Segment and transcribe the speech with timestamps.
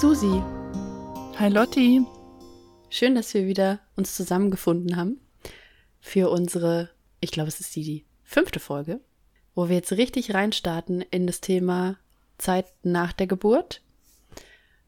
[0.00, 0.42] Susi.
[1.38, 2.00] Hi Lotti.
[2.88, 5.20] Schön, dass wir wieder uns zusammengefunden haben
[6.00, 6.88] für unsere,
[7.20, 9.00] ich glaube, es ist die, die fünfte Folge,
[9.54, 11.98] wo wir jetzt richtig reinstarten in das Thema
[12.38, 13.82] Zeit nach der Geburt.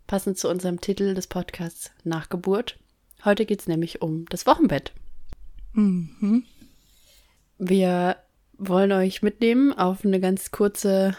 [0.06, 2.79] Passend zu unserem Titel des Podcasts Nachgeburt.
[3.22, 4.94] Heute geht es nämlich um das Wochenbett.
[5.74, 6.46] Mhm.
[7.58, 8.16] Wir
[8.57, 11.14] wollen euch mitnehmen auf eine ganz kurze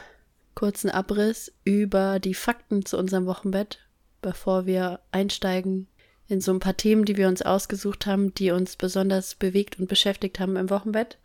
[0.63, 3.79] kurzen Abriss über die Fakten zu unserem Wochenbett,
[4.21, 5.89] bevor wir einsteigen
[6.29, 9.89] in so ein paar Themen, die wir uns ausgesucht haben, die uns besonders bewegt und
[9.89, 11.17] beschäftigt haben im Wochenbett.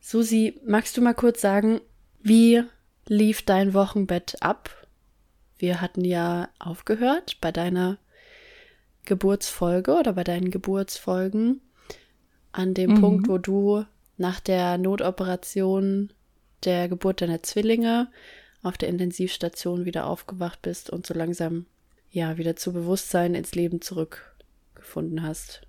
[0.00, 1.80] Susi, magst du mal kurz sagen,
[2.20, 2.64] wie
[3.06, 4.88] lief dein Wochenbett ab?
[5.56, 7.98] Wir hatten ja aufgehört bei deiner
[9.04, 11.60] Geburtsfolge oder bei deinen Geburtsfolgen
[12.50, 13.00] an dem mhm.
[13.00, 13.84] Punkt, wo du
[14.16, 16.12] nach der Notoperation
[16.64, 18.08] der Geburt deiner Zwillinge
[18.62, 21.66] auf der Intensivstation wieder aufgewacht bist und so langsam
[22.10, 25.62] ja wieder zu Bewusstsein ins Leben zurückgefunden hast.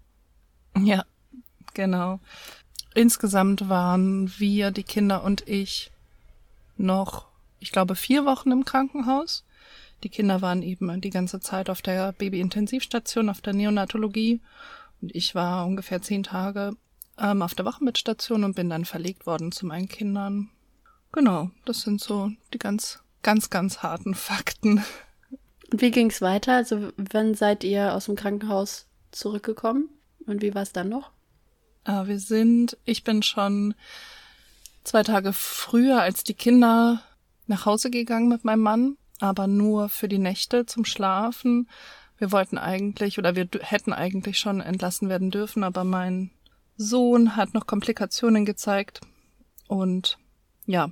[0.77, 1.05] Ja,
[1.73, 2.19] genau.
[2.95, 5.91] Insgesamt waren wir, die Kinder und ich,
[6.77, 7.27] noch,
[7.59, 9.43] ich glaube, vier Wochen im Krankenhaus.
[10.03, 14.39] Die Kinder waren eben die ganze Zeit auf der Babyintensivstation, auf der Neonatologie.
[15.01, 16.73] Und ich war ungefähr zehn Tage
[17.17, 20.49] ähm, auf der Wochenbettstation und bin dann verlegt worden zu meinen Kindern.
[21.11, 24.83] Genau, das sind so die ganz, ganz, ganz harten Fakten.
[25.71, 26.55] Und wie ging es weiter?
[26.55, 29.89] Also wann seid ihr aus dem Krankenhaus zurückgekommen?
[30.25, 31.11] Und wie war es dann noch?
[31.85, 33.73] Äh, wir sind, ich bin schon
[34.83, 37.01] zwei Tage früher als die Kinder
[37.47, 41.69] nach Hause gegangen mit meinem Mann, aber nur für die Nächte zum Schlafen.
[42.17, 46.31] Wir wollten eigentlich oder wir hätten eigentlich schon entlassen werden dürfen, aber mein
[46.77, 49.01] Sohn hat noch Komplikationen gezeigt
[49.67, 50.17] und
[50.69, 50.91] ja,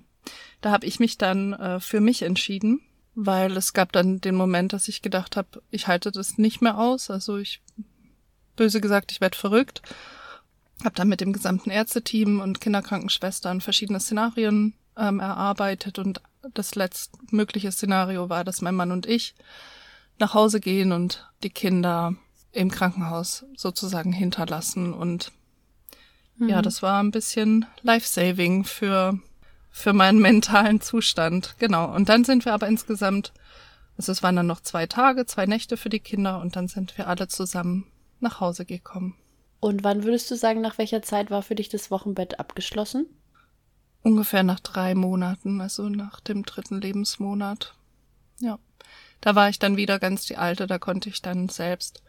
[0.62, 2.82] da habe ich mich dann äh, für mich entschieden,
[3.14, 6.80] weil es gab dann den Moment, dass ich gedacht habe, ich halte das nicht mehr
[6.80, 7.12] aus.
[7.12, 7.62] Also ich,
[8.56, 9.84] böse gesagt, ich werde verrückt.
[10.84, 16.22] Habe dann mit dem gesamten Ärzteteam und Kinderkrankenschwestern verschiedene Szenarien ähm, erarbeitet und
[16.54, 19.36] das letztmögliche Szenario war, dass mein Mann und ich
[20.18, 22.16] nach Hause gehen und die Kinder
[22.52, 25.32] im Krankenhaus sozusagen hinterlassen und
[26.38, 26.50] mhm.
[26.50, 29.20] ja, das war ein bisschen life-saving für
[29.78, 31.56] für meinen mentalen Zustand.
[31.60, 31.94] Genau.
[31.94, 33.32] Und dann sind wir aber insgesamt,
[33.96, 36.98] also es waren dann noch zwei Tage, zwei Nächte für die Kinder und dann sind
[36.98, 37.86] wir alle zusammen
[38.20, 39.16] nach Hause gekommen.
[39.60, 43.06] Und wann würdest du sagen, nach welcher Zeit war für dich das Wochenbett abgeschlossen?
[44.02, 47.76] Ungefähr nach drei Monaten, also nach dem dritten Lebensmonat.
[48.40, 48.58] Ja.
[49.22, 52.02] Da war ich dann wieder ganz die Alte, da konnte ich dann selbst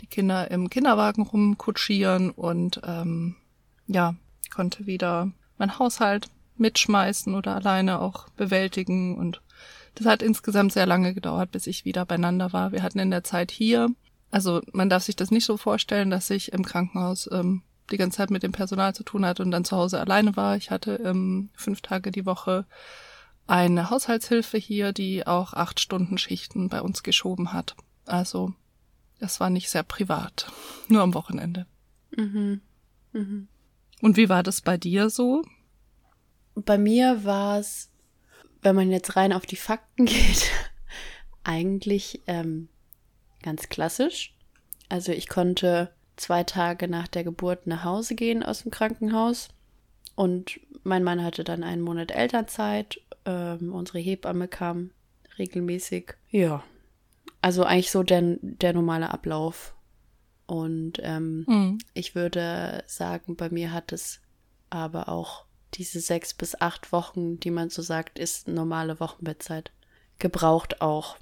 [0.00, 3.36] die Kinder im Kinderwagen rumkutschieren und ähm,
[3.86, 4.14] ja,
[4.52, 9.16] konnte wieder mein Haushalt mitschmeißen oder alleine auch bewältigen.
[9.16, 9.42] Und
[9.94, 12.72] das hat insgesamt sehr lange gedauert, bis ich wieder beieinander war.
[12.72, 13.88] Wir hatten in der Zeit hier,
[14.30, 18.16] also man darf sich das nicht so vorstellen, dass ich im Krankenhaus ähm, die ganze
[18.18, 20.56] Zeit mit dem Personal zu tun hatte und dann zu Hause alleine war.
[20.56, 22.66] Ich hatte ähm, fünf Tage die Woche
[23.46, 27.76] eine Haushaltshilfe hier, die auch acht Stunden Schichten bei uns geschoben hat.
[28.06, 28.54] Also
[29.18, 30.50] das war nicht sehr privat,
[30.88, 31.66] nur am Wochenende.
[32.16, 32.60] Mhm.
[33.12, 33.48] Mhm.
[34.00, 35.44] Und wie war das bei dir so?
[36.54, 37.90] Bei mir war es,
[38.60, 40.50] wenn man jetzt rein auf die Fakten geht,
[41.44, 42.68] eigentlich ähm,
[43.42, 44.34] ganz klassisch.
[44.88, 49.48] Also ich konnte zwei Tage nach der Geburt nach Hause gehen aus dem Krankenhaus
[50.14, 53.00] und mein Mann hatte dann einen Monat Elternzeit.
[53.24, 54.90] Ähm, unsere Hebamme kam
[55.38, 56.14] regelmäßig.
[56.30, 56.62] Ja,
[57.42, 59.74] also eigentlich so der, der normale Ablauf.
[60.46, 61.78] Und ähm, mhm.
[61.92, 64.20] ich würde sagen, bei mir hat es
[64.70, 69.72] aber auch diese sechs bis acht Wochen, die man so sagt, ist normale Wochenbettzeit.
[70.18, 71.16] Gebraucht auch.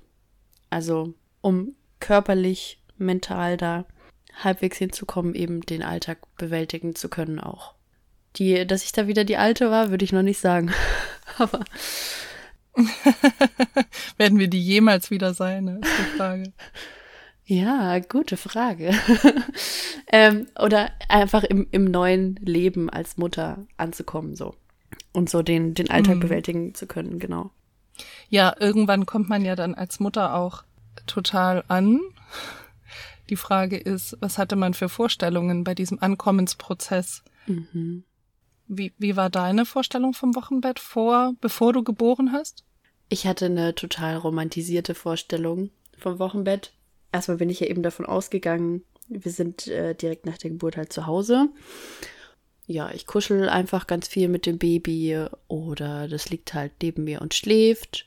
[0.69, 3.87] Also, um körperlich, mental da
[4.35, 7.75] halbwegs hinzukommen, eben den Alltag bewältigen zu können auch.
[8.37, 10.73] Die, dass ich da wieder die Alte war, würde ich noch nicht sagen.
[11.39, 11.65] Aber.
[14.17, 15.81] Werden wir die jemals wieder sein, ne?
[15.83, 16.53] ist die Frage.
[17.51, 18.95] Ja, gute Frage.
[20.07, 24.55] ähm, oder einfach im, im neuen Leben als Mutter anzukommen, so.
[25.13, 26.21] Und so den, den Alltag mhm.
[26.21, 27.51] bewältigen zu können, genau.
[28.29, 30.63] Ja, irgendwann kommt man ja dann als Mutter auch
[31.09, 31.99] total an.
[33.31, 37.25] Die Frage ist, was hatte man für Vorstellungen bei diesem Ankommensprozess?
[37.49, 38.05] Mhm.
[38.69, 42.65] Wie, wie war deine Vorstellung vom Wochenbett vor, bevor du geboren hast?
[43.09, 46.75] Ich hatte eine total romantisierte Vorstellung vom Wochenbett
[47.13, 50.93] erstmal bin ich ja eben davon ausgegangen, wir sind äh, direkt nach der Geburt halt
[50.93, 51.49] zu Hause.
[52.67, 57.21] Ja, ich kuschel einfach ganz viel mit dem Baby oder das liegt halt neben mir
[57.21, 58.07] und schläft.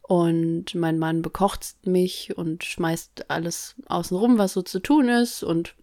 [0.00, 5.42] Und mein Mann bekocht mich und schmeißt alles außen rum, was so zu tun ist.
[5.42, 5.74] Und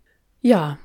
[0.41, 0.79] ja,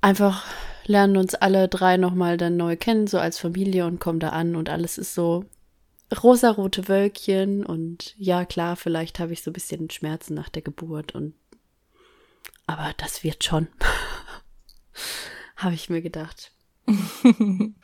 [0.00, 0.46] einfach
[0.86, 4.56] lernen uns alle drei nochmal dann neu kennen, so als Familie und kommen da an
[4.56, 5.44] und alles ist so
[6.22, 11.14] rosarote Wölkchen und ja, klar, vielleicht habe ich so ein bisschen Schmerzen nach der Geburt
[11.14, 11.34] und
[12.66, 13.68] aber das wird schon.
[15.56, 16.52] habe ich mir gedacht.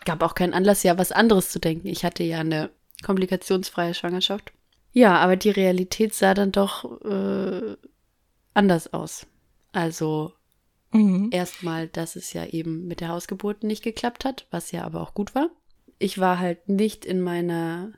[0.05, 1.89] Gab auch keinen Anlass, ja, was anderes zu denken.
[1.89, 2.71] Ich hatte ja eine
[3.05, 4.53] komplikationsfreie Schwangerschaft.
[4.93, 7.77] Ja, aber die Realität sah dann doch äh,
[8.55, 9.27] anders aus.
[9.73, 10.33] Also
[10.93, 11.29] mhm.
[11.33, 15.15] erstmal, dass es ja eben mit der Hausgeburt nicht geklappt hat, was ja aber auch
[15.15, 15.51] gut war.
[15.99, 17.93] Ich war halt nicht in meiner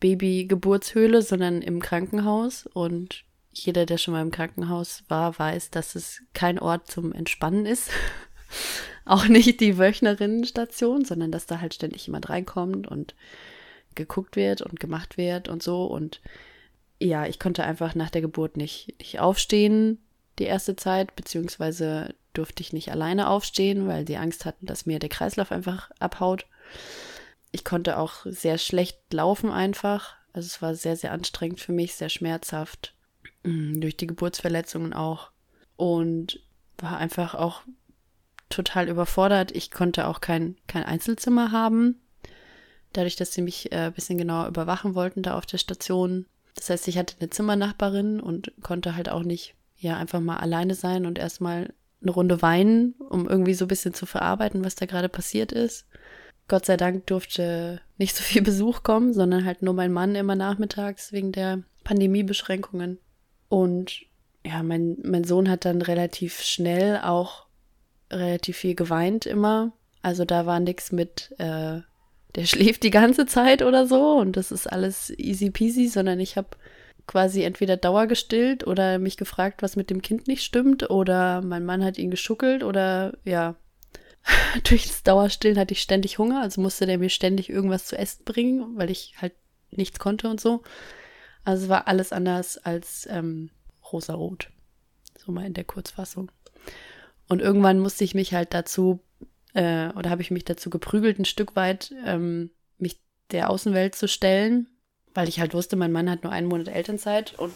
[0.00, 6.22] Babygeburtshöhle, sondern im Krankenhaus und jeder, der schon mal im Krankenhaus war, weiß, dass es
[6.32, 7.90] kein Ort zum Entspannen ist.
[9.04, 13.14] auch nicht die Wöchnerinnenstation, sondern dass da halt ständig jemand reinkommt und
[13.94, 15.84] geguckt wird und gemacht wird und so.
[15.84, 16.20] Und
[16.98, 19.98] ja, ich konnte einfach nach der Geburt nicht, nicht aufstehen
[20.38, 24.98] die erste Zeit, beziehungsweise durfte ich nicht alleine aufstehen, weil sie Angst hatten, dass mir
[24.98, 26.46] der Kreislauf einfach abhaut.
[27.54, 30.16] Ich konnte auch sehr schlecht laufen einfach.
[30.32, 32.94] Also es war sehr, sehr anstrengend für mich, sehr schmerzhaft.
[33.44, 35.30] Mm, durch die Geburtsverletzungen auch.
[35.76, 36.40] Und
[36.78, 37.62] war einfach auch
[38.50, 39.52] total überfordert.
[39.52, 42.00] Ich konnte auch kein, kein Einzelzimmer haben
[42.96, 46.26] dadurch, dass sie mich äh, ein bisschen genauer überwachen wollten da auf der Station.
[46.54, 50.74] Das heißt, ich hatte eine Zimmernachbarin und konnte halt auch nicht ja einfach mal alleine
[50.74, 54.86] sein und erstmal eine Runde weinen, um irgendwie so ein bisschen zu verarbeiten, was da
[54.86, 55.86] gerade passiert ist.
[56.48, 60.36] Gott sei Dank durfte nicht so viel Besuch kommen, sondern halt nur mein Mann immer
[60.36, 62.98] nachmittags wegen der Pandemiebeschränkungen.
[63.48, 64.02] Und
[64.44, 67.46] ja, mein, mein Sohn hat dann relativ schnell auch
[68.10, 69.72] relativ viel geweint immer.
[70.02, 71.80] Also da war nichts mit, äh,
[72.34, 76.36] der schläft die ganze Zeit oder so und das ist alles easy peasy, sondern ich
[76.36, 76.48] habe
[77.06, 81.64] quasi entweder Dauer gestillt oder mich gefragt, was mit dem Kind nicht stimmt oder mein
[81.64, 83.56] Mann hat ihn geschuckelt oder ja,
[84.64, 88.24] durch das Dauerstillen hatte ich ständig Hunger, also musste der mir ständig irgendwas zu essen
[88.24, 89.34] bringen, weil ich halt
[89.70, 90.62] nichts konnte und so.
[91.44, 93.50] Also es war alles anders als ähm,
[93.92, 94.50] rosarot.
[95.18, 96.30] So mal in der Kurzfassung.
[97.28, 99.00] Und irgendwann musste ich mich halt dazu
[99.54, 103.00] äh, oder habe ich mich dazu geprügelt, ein Stück weit ähm, mich
[103.30, 104.68] der Außenwelt zu stellen,
[105.14, 107.54] weil ich halt wusste, mein Mann hat nur einen Monat Elternzeit und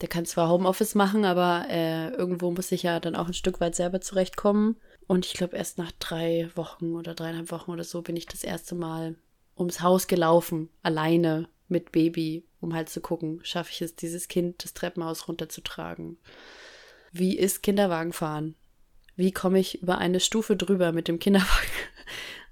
[0.00, 3.60] der kann zwar Homeoffice machen, aber äh, irgendwo muss ich ja dann auch ein Stück
[3.60, 4.76] weit selber zurechtkommen.
[5.06, 8.42] Und ich glaube, erst nach drei Wochen oder dreieinhalb Wochen oder so bin ich das
[8.44, 9.16] erste Mal
[9.56, 14.62] ums Haus gelaufen, alleine mit Baby, um halt zu gucken, schaffe ich es, dieses Kind
[14.64, 16.18] das Treppenhaus runterzutragen.
[17.12, 18.56] Wie ist Kinderwagenfahren?
[19.16, 21.50] wie komme ich über eine Stufe drüber mit dem Kinderwagen.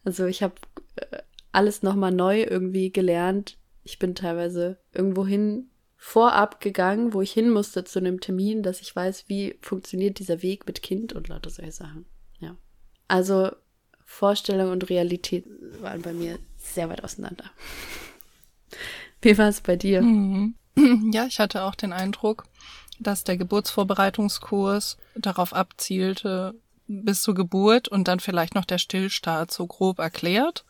[0.06, 0.56] Also ich habe
[0.96, 3.56] äh, alles nochmal neu irgendwie gelernt.
[3.84, 8.94] Ich bin teilweise irgendwohin vorab gegangen, wo ich hin musste zu einem Termin, dass ich
[8.94, 12.04] weiß, wie funktioniert dieser Weg mit Kind und lauter solche Sachen.
[13.08, 13.50] Also
[14.04, 15.44] Vorstellung und Realität
[15.80, 17.44] waren bei mir sehr weit auseinander.
[19.22, 20.02] Wie war es bei dir?
[20.02, 20.54] Mhm.
[21.12, 22.46] Ja, ich hatte auch den Eindruck,
[22.98, 26.54] dass der Geburtsvorbereitungskurs darauf abzielte,
[26.88, 30.64] bis zur Geburt und dann vielleicht noch der Stillstart so grob erklärt.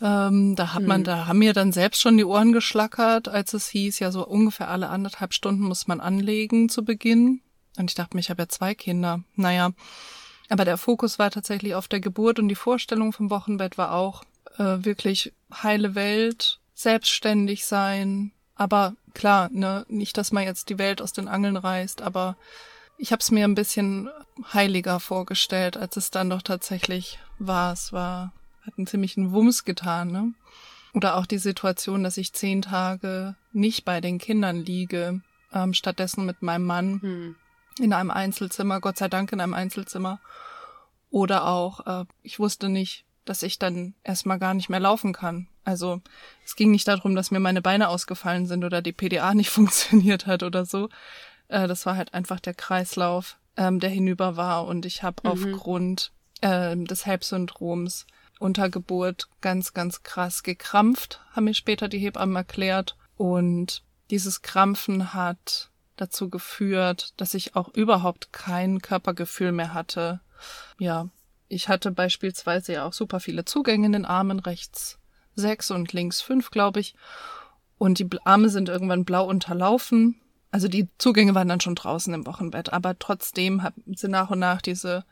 [0.00, 1.04] Ähm, da hat man, hm.
[1.04, 4.68] da haben mir dann selbst schon die Ohren geschlackert, als es hieß, ja so ungefähr
[4.68, 7.40] alle anderthalb Stunden muss man anlegen zu Beginn.
[7.78, 9.24] Und ich dachte mir, ich habe ja zwei Kinder.
[9.34, 9.70] Naja,
[10.48, 14.24] aber der Fokus war tatsächlich auf der Geburt und die Vorstellung vom Wochenbett war auch
[14.58, 21.02] äh, wirklich heile Welt, selbstständig sein, aber klar, ne, nicht, dass man jetzt die Welt
[21.02, 22.36] aus den Angeln reißt, aber
[22.96, 24.08] ich habe es mir ein bisschen
[24.52, 27.72] heiliger vorgestellt, als es dann doch tatsächlich war.
[27.72, 28.32] Es war,
[28.62, 30.32] hat einen ziemlichen Wumms getan, ne?
[30.92, 35.22] Oder auch die Situation, dass ich zehn Tage nicht bei den Kindern liege,
[35.52, 37.36] ähm, stattdessen mit meinem Mann hm.
[37.78, 40.20] In einem Einzelzimmer, Gott sei Dank in einem Einzelzimmer.
[41.10, 45.48] Oder auch, äh, ich wusste nicht, dass ich dann erstmal gar nicht mehr laufen kann.
[45.64, 46.00] Also
[46.44, 50.26] es ging nicht darum, dass mir meine Beine ausgefallen sind oder die PDA nicht funktioniert
[50.26, 50.88] hat oder so.
[51.48, 54.66] Äh, das war halt einfach der Kreislauf, ähm, der hinüber war.
[54.66, 55.30] Und ich habe mhm.
[55.30, 58.06] aufgrund äh, des HELP-Syndroms
[58.38, 62.96] unter Geburt ganz, ganz krass gekrampft, haben mir später die Hebammen erklärt.
[63.16, 70.20] Und dieses Krampfen hat dazu geführt, dass ich auch überhaupt kein Körpergefühl mehr hatte.
[70.78, 71.08] Ja,
[71.48, 74.98] ich hatte beispielsweise ja auch super viele Zugänge in den Armen, rechts
[75.36, 76.94] sechs und links fünf, glaube ich.
[77.78, 80.20] Und die Arme sind irgendwann blau unterlaufen.
[80.50, 83.62] Also die Zugänge waren dann schon draußen im Wochenbett, aber trotzdem
[83.94, 85.04] sind nach und nach diese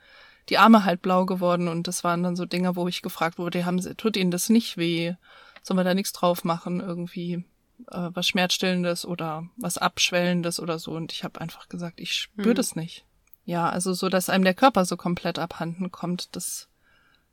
[0.49, 3.65] die Arme halt blau geworden und das waren dann so Dinge, wo ich gefragt wurde,
[3.65, 5.15] haben sie, tut ihnen das nicht weh?
[5.63, 7.45] Sollen wir da nichts drauf machen irgendwie?
[7.91, 10.93] Äh, was Schmerzstillendes oder was Abschwellendes oder so.
[10.93, 12.55] Und ich habe einfach gesagt, ich spüre mhm.
[12.55, 13.05] das nicht.
[13.45, 16.69] Ja, also so, dass einem der Körper so komplett abhanden kommt, das,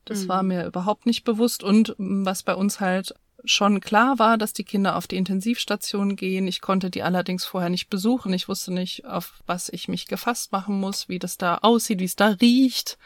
[0.06, 0.28] das mhm.
[0.30, 1.64] war mir überhaupt nicht bewusst.
[1.64, 3.14] Und was bei uns halt
[3.46, 6.48] schon klar war, dass die Kinder auf die Intensivstation gehen.
[6.48, 8.34] Ich konnte die allerdings vorher nicht besuchen.
[8.34, 12.06] Ich wusste nicht, auf was ich mich gefasst machen muss, wie das da aussieht, wie
[12.06, 12.98] es da riecht,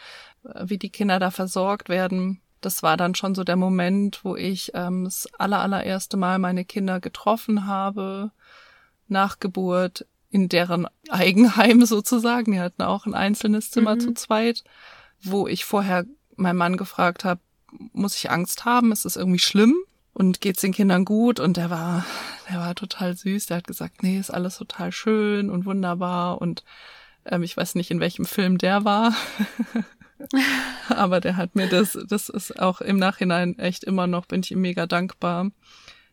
[0.43, 2.41] äh, wie die Kinder da versorgt werden.
[2.65, 6.65] Das war dann schon so der Moment, wo ich ähm, das aller, allererste Mal meine
[6.65, 8.31] Kinder getroffen habe,
[9.07, 12.51] nach Geburt, in deren Eigenheim sozusagen.
[12.53, 13.99] Die hatten auch ein einzelnes Zimmer mhm.
[13.99, 14.63] zu zweit,
[15.21, 16.05] wo ich vorher
[16.35, 17.41] meinen Mann gefragt habe,
[17.91, 18.91] muss ich Angst haben?
[18.91, 19.75] Ist es irgendwie schlimm?
[20.13, 22.05] und geht's den Kindern gut und der war,
[22.49, 23.47] der war total süß.
[23.47, 26.63] Der hat gesagt, nee, ist alles total schön und wunderbar und
[27.25, 29.13] ähm, ich weiß nicht, in welchem Film der war.
[30.89, 34.51] Aber der hat mir das, das ist auch im Nachhinein echt immer noch, bin ich
[34.51, 35.51] ihm mega dankbar,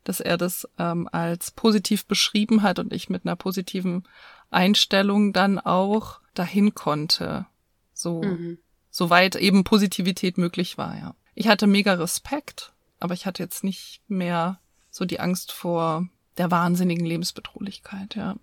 [0.04, 4.04] dass er das ähm, als positiv beschrieben hat und ich mit einer positiven
[4.50, 7.46] Einstellung dann auch dahin konnte.
[7.92, 8.58] So, mhm.
[8.90, 11.14] soweit eben Positivität möglich war, ja.
[11.34, 16.50] Ich hatte mega Respekt aber ich hatte jetzt nicht mehr so die Angst vor der
[16.50, 18.36] wahnsinnigen Lebensbedrohlichkeit, ja.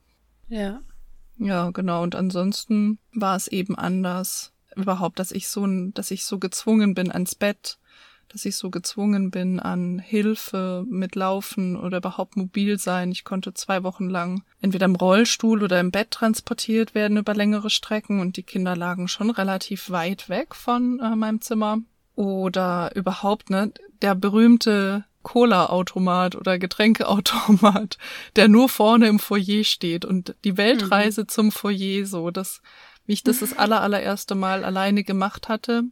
[0.50, 0.82] Ja.
[1.38, 2.02] Ja, genau.
[2.02, 4.54] Und ansonsten war es eben anders.
[4.78, 7.78] Überhaupt, dass ich so, dass ich so gezwungen bin ans Bett,
[8.30, 13.12] dass ich so gezwungen bin an Hilfe mit Laufen oder überhaupt mobil sein.
[13.12, 17.70] Ich konnte zwei Wochen lang entweder im Rollstuhl oder im Bett transportiert werden über längere
[17.70, 21.80] Strecken und die Kinder lagen schon relativ weit weg von äh, meinem Zimmer.
[22.16, 27.98] Oder überhaupt, ne, der berühmte Cola-Automat oder Getränkeautomat,
[28.36, 31.28] der nur vorne im Foyer steht und die Weltreise mhm.
[31.28, 32.62] zum Foyer so, dass
[33.08, 35.84] wie ich das das aller, allererste Mal alleine gemacht hatte.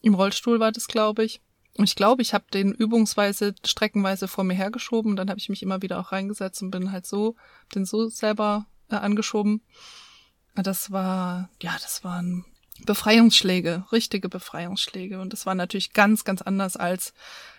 [0.00, 1.40] Im Rollstuhl war das, glaube ich.
[1.78, 5.16] Und ich glaube, ich habe den übungsweise, streckenweise vor mir hergeschoben.
[5.16, 7.36] Dann habe ich mich immer wieder auch reingesetzt und bin halt so,
[7.74, 9.62] den so selber äh, angeschoben.
[10.54, 12.44] Das war, ja, das waren
[12.84, 15.20] Befreiungsschläge, richtige Befreiungsschläge.
[15.20, 17.14] Und das war natürlich ganz, ganz anders als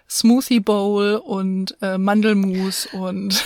[0.09, 3.43] Smoothie Bowl und äh, Mandelmus und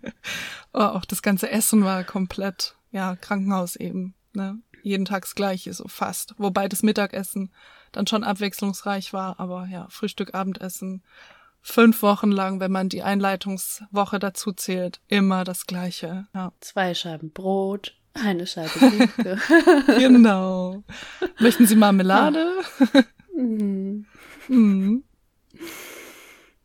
[0.72, 4.58] auch das ganze Essen war komplett, ja, Krankenhaus eben, ne?
[4.88, 6.34] Jeden Tag das gleiche, so fast.
[6.38, 7.52] Wobei das Mittagessen
[7.92, 11.02] dann schon abwechslungsreich war, aber ja, Frühstück, Abendessen,
[11.60, 16.26] fünf Wochen lang, wenn man die Einleitungswoche dazu zählt, immer das gleiche.
[16.34, 16.52] Ja.
[16.60, 19.10] Zwei Scheiben Brot, eine Scheibe Kuchen.
[19.98, 20.82] genau.
[21.38, 22.52] Möchten Sie Marmelade?
[23.38, 24.04] Mhm.
[24.48, 25.04] mhm.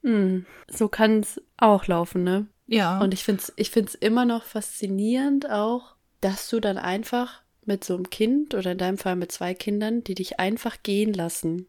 [0.01, 0.47] Mhm.
[0.67, 2.47] So kann es auch laufen, ne?
[2.65, 2.99] Ja.
[2.99, 7.83] Und ich finde es ich find's immer noch faszinierend auch, dass du dann einfach mit
[7.83, 11.67] so einem Kind oder in deinem Fall mit zwei Kindern, die dich einfach gehen lassen.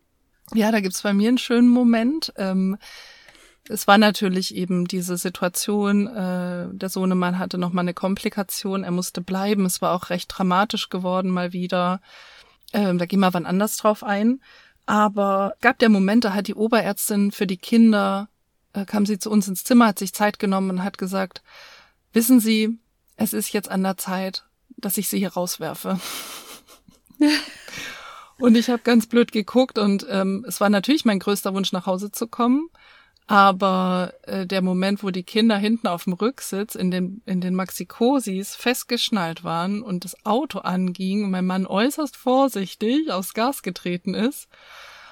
[0.52, 2.32] Ja, da gibt's bei mir einen schönen Moment.
[2.36, 2.76] Ähm,
[3.68, 8.90] es war natürlich eben diese Situation, äh, der Sohnemann hatte noch mal eine Komplikation, er
[8.90, 12.00] musste bleiben, es war auch recht dramatisch geworden mal wieder.
[12.74, 14.40] Ähm, da gehen wir wann anders drauf ein.
[14.86, 18.28] Aber gab der Moment, da hat die Oberärztin für die Kinder,
[18.74, 21.42] äh, kam sie zu uns ins Zimmer, hat sich Zeit genommen und hat gesagt,
[22.12, 22.78] wissen Sie,
[23.16, 24.44] es ist jetzt an der Zeit,
[24.84, 25.98] dass ich sie hier rauswerfe.
[28.38, 31.86] und ich habe ganz blöd geguckt und ähm, es war natürlich mein größter Wunsch, nach
[31.86, 32.68] Hause zu kommen.
[33.26, 37.54] Aber äh, der Moment, wo die Kinder hinten auf dem Rücksitz in den, in den
[37.54, 44.12] Maxikosis festgeschnallt waren und das Auto anging und mein Mann äußerst vorsichtig aufs Gas getreten
[44.12, 44.48] ist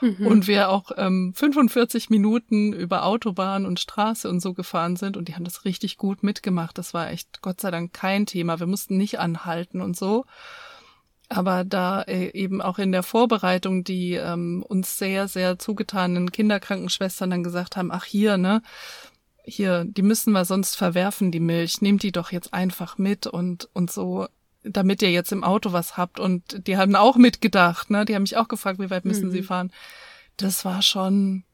[0.02, 0.26] mhm.
[0.26, 5.28] und wir auch ähm, 45 Minuten über Autobahn und Straße und so gefahren sind und
[5.28, 6.76] die haben das richtig gut mitgemacht.
[6.76, 8.60] Das war echt Gott sei Dank kein Thema.
[8.60, 10.26] Wir mussten nicht anhalten und so
[11.32, 17.30] aber da äh, eben auch in der Vorbereitung die ähm, uns sehr, sehr zugetanen Kinderkrankenschwestern
[17.30, 18.62] dann gesagt haben, ach hier, ne,
[19.44, 23.68] hier, die müssen wir sonst verwerfen, die Milch, nehmt die doch jetzt einfach mit und,
[23.72, 24.28] und so,
[24.64, 26.20] damit ihr jetzt im Auto was habt.
[26.20, 29.32] Und die haben auch mitgedacht, ne, die haben mich auch gefragt, wie weit müssen mhm.
[29.32, 29.72] sie fahren.
[30.36, 31.44] Das war schon,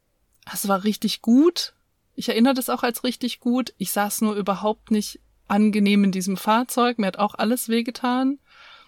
[0.51, 1.75] das war richtig gut.
[2.15, 3.75] Ich erinnere das auch als richtig gut.
[3.79, 6.99] Ich saß nur überhaupt nicht angenehm in diesem Fahrzeug.
[6.99, 8.39] Mir hat auch alles wehgetan.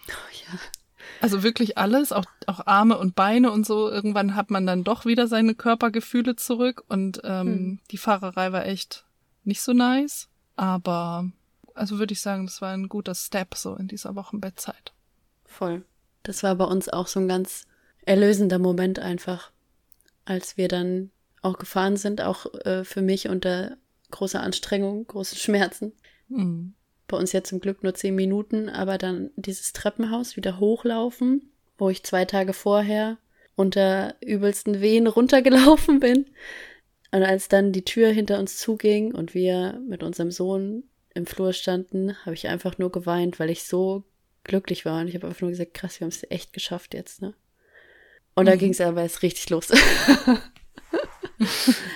[0.07, 0.59] Oh ja.
[1.19, 3.89] Also wirklich alles, auch, auch Arme und Beine und so.
[3.89, 7.79] Irgendwann hat man dann doch wieder seine Körpergefühle zurück und ähm, hm.
[7.91, 9.05] die Fahrerei war echt
[9.43, 10.29] nicht so nice.
[10.55, 11.31] Aber
[11.75, 14.93] also würde ich sagen, das war ein guter Step so in dieser Wochenbettzeit.
[15.45, 15.83] Voll.
[16.23, 17.65] Das war bei uns auch so ein ganz
[18.05, 19.51] erlösender Moment einfach,
[20.25, 21.11] als wir dann
[21.41, 23.77] auch gefahren sind, auch äh, für mich unter
[24.11, 25.93] großer Anstrengung, großen Schmerzen.
[26.29, 26.73] Mhm
[27.11, 31.89] bei uns ja zum Glück nur zehn Minuten, aber dann dieses Treppenhaus wieder hochlaufen, wo
[31.89, 33.17] ich zwei Tage vorher
[33.55, 36.25] unter übelsten Wehen runtergelaufen bin.
[37.11, 41.53] Und als dann die Tür hinter uns zuging und wir mit unserem Sohn im Flur
[41.53, 44.03] standen, habe ich einfach nur geweint, weil ich so
[44.43, 45.01] glücklich war.
[45.01, 47.33] Und ich habe einfach nur gesagt, krass, wir haben es echt geschafft jetzt, ne?
[48.33, 48.59] Und da mhm.
[48.59, 49.71] ging es aber erst richtig los.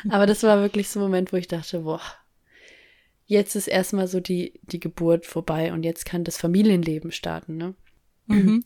[0.09, 2.01] aber das war wirklich so ein Moment, wo ich dachte, boah,
[3.25, 7.73] jetzt ist erstmal so die, die Geburt vorbei und jetzt kann das Familienleben starten, ne?
[8.27, 8.63] Mhm.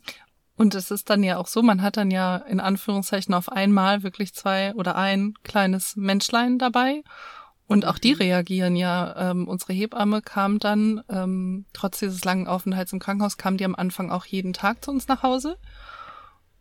[0.55, 4.03] Und es ist dann ja auch so, man hat dann ja in Anführungszeichen auf einmal
[4.03, 7.03] wirklich zwei oder ein kleines Menschlein dabei.
[7.69, 8.21] Und auch die mhm.
[8.21, 9.29] reagieren ja.
[9.31, 13.75] Ähm, unsere Hebamme kam dann, ähm, trotz dieses langen Aufenthalts im Krankenhaus, kam die am
[13.75, 15.55] Anfang auch jeden Tag zu uns nach Hause.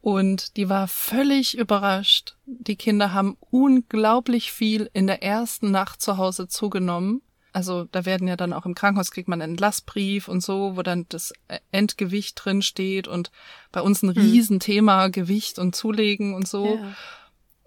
[0.03, 2.37] Und die war völlig überrascht.
[2.45, 7.23] Die Kinder haben unglaublich viel in der ersten Nacht zu Hause zugenommen.
[7.55, 10.83] Also da werden ja dann auch im Krankenhaus kriegt man einen Entlassbrief und so, wo
[10.83, 11.33] dann das
[11.73, 13.31] Endgewicht drin steht und
[13.73, 14.23] bei uns ein hm.
[14.23, 15.09] Riesenthema.
[15.09, 16.77] Gewicht und Zulegen und so.
[16.77, 16.95] Ja.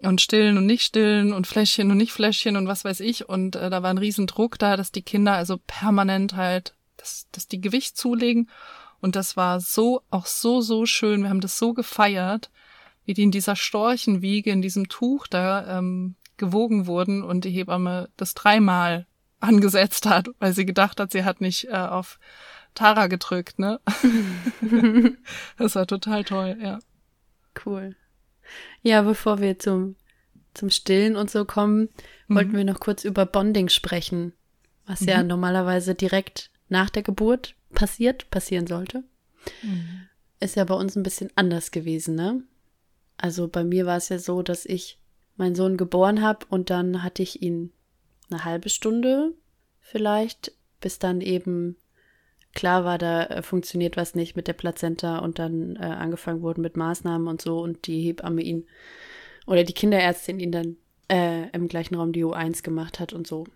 [0.02, 3.28] Und stillen und nicht stillen und Fläschchen und nicht Fläschchen und was weiß ich.
[3.28, 7.46] Und äh, da war ein Riesendruck da, dass die Kinder also permanent halt, dass, dass
[7.46, 8.50] die Gewicht zulegen.
[9.00, 11.22] Und das war so, auch so, so schön.
[11.22, 12.50] Wir haben das so gefeiert,
[13.04, 18.08] wie die in dieser Storchenwiege, in diesem Tuch da ähm, gewogen wurden und die Hebamme
[18.16, 19.06] das dreimal
[19.40, 22.18] angesetzt hat, weil sie gedacht hat, sie hat nicht äh, auf
[22.74, 23.80] Tara gedrückt, ne?
[25.58, 26.78] das war total toll, ja.
[27.66, 27.96] Cool.
[28.82, 29.96] Ja, bevor wir zum,
[30.54, 31.88] zum Stillen und so kommen,
[32.28, 32.34] mhm.
[32.34, 34.32] wollten wir noch kurz über Bonding sprechen,
[34.86, 35.08] was mhm.
[35.08, 39.04] ja normalerweise direkt nach der Geburt passiert, passieren sollte.
[39.62, 40.08] Mhm.
[40.40, 42.42] Ist ja bei uns ein bisschen anders gewesen, ne?
[43.16, 44.98] Also bei mir war es ja so, dass ich
[45.36, 47.72] meinen Sohn geboren habe und dann hatte ich ihn
[48.30, 49.34] eine halbe Stunde
[49.80, 51.76] vielleicht, bis dann eben
[52.54, 56.62] klar war, da äh, funktioniert was nicht mit der Plazenta und dann äh, angefangen wurden
[56.62, 58.66] mit Maßnahmen und so und die Hebamme ihn
[59.46, 60.76] oder die Kinderärztin ihn dann
[61.08, 63.46] äh, im gleichen Raum die U1 gemacht hat und so.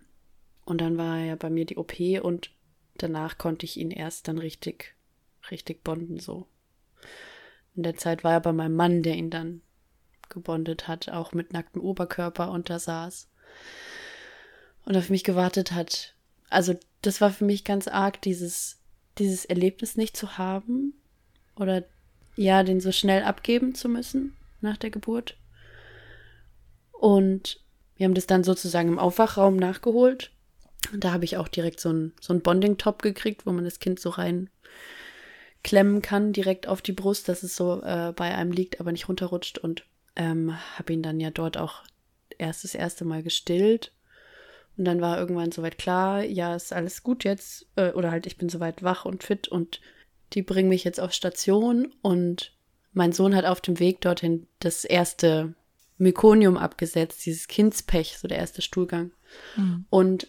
[0.64, 2.50] Und dann war ja bei mir die OP und
[2.98, 4.94] danach konnte ich ihn erst dann richtig,
[5.50, 6.46] richtig bonden so.
[7.76, 9.62] In der Zeit war er bei meinem Mann, der ihn dann
[10.28, 13.28] gebondet hat, auch mit nacktem Oberkörper und da saß
[14.86, 16.14] und auf mich gewartet hat.
[16.48, 18.80] Also das war für mich ganz arg, dieses,
[19.18, 20.94] dieses Erlebnis nicht zu haben
[21.56, 21.84] oder
[22.36, 25.36] ja, den so schnell abgeben zu müssen nach der Geburt.
[26.92, 27.60] Und
[27.96, 30.30] wir haben das dann sozusagen im Aufwachraum nachgeholt.
[30.92, 33.98] Und da habe ich auch direkt so einen so Bonding-Top gekriegt, wo man das Kind
[33.98, 34.50] so rein
[35.64, 39.08] klemmen kann, direkt auf die Brust, dass es so äh, bei einem liegt, aber nicht
[39.08, 39.58] runterrutscht.
[39.58, 41.82] Und ähm, habe ihn dann ja dort auch
[42.38, 43.92] erst das erste Mal gestillt.
[44.76, 47.66] Und dann war irgendwann soweit klar, ja, ist alles gut jetzt.
[47.76, 49.80] Äh, oder halt, ich bin soweit wach und fit und
[50.32, 51.92] die bringen mich jetzt auf Station.
[52.02, 52.52] Und
[52.92, 55.54] mein Sohn hat auf dem Weg dorthin das erste
[55.98, 59.12] Mykonium abgesetzt, dieses Kindspech, so der erste Stuhlgang.
[59.56, 59.86] Mhm.
[59.88, 60.28] Und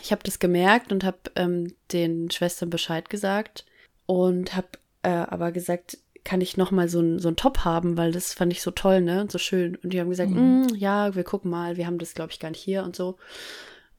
[0.00, 3.64] ich habe das gemerkt und habe ähm, den Schwestern Bescheid gesagt
[4.06, 4.68] und habe
[5.02, 8.32] äh, aber gesagt, kann ich noch mal so ein so ein Top haben, weil das
[8.32, 9.76] fand ich so toll, ne, und so schön.
[9.76, 10.66] Und die haben gesagt, mhm.
[10.66, 13.16] Mm, ja, wir gucken mal, wir haben das glaube ich gar nicht hier und so.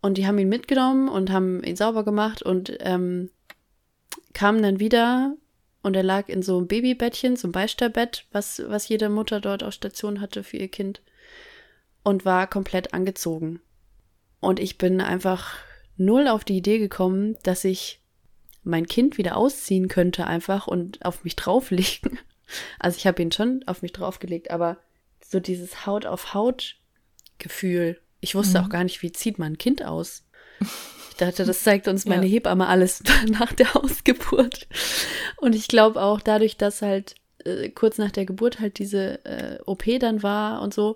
[0.03, 3.29] Und die haben ihn mitgenommen und haben ihn sauber gemacht und ähm,
[4.33, 5.33] kamen dann wieder
[5.81, 9.63] und er lag in so einem Babybettchen, so einem Beistellbett, was, was jede Mutter dort
[9.63, 11.01] auf Station hatte für ihr Kind
[12.03, 13.61] und war komplett angezogen.
[14.41, 15.55] Und ich bin einfach
[15.95, 18.01] null auf die Idee gekommen, dass ich
[18.61, 22.19] mein Kind wieder ausziehen könnte einfach und auf mich drauflegen.
[22.77, 24.79] Also ich habe ihn schon auf mich draufgelegt, aber
[25.25, 26.75] so dieses Haut auf Haut
[27.37, 28.65] Gefühl ich wusste mhm.
[28.65, 30.23] auch gar nicht, wie zieht man ein Kind aus.
[31.09, 32.31] Ich dachte, das zeigt uns meine ja.
[32.31, 34.67] Hebamme alles nach der Ausgeburt.
[35.37, 39.59] Und ich glaube auch dadurch, dass halt äh, kurz nach der Geburt halt diese äh,
[39.65, 40.95] OP dann war und so,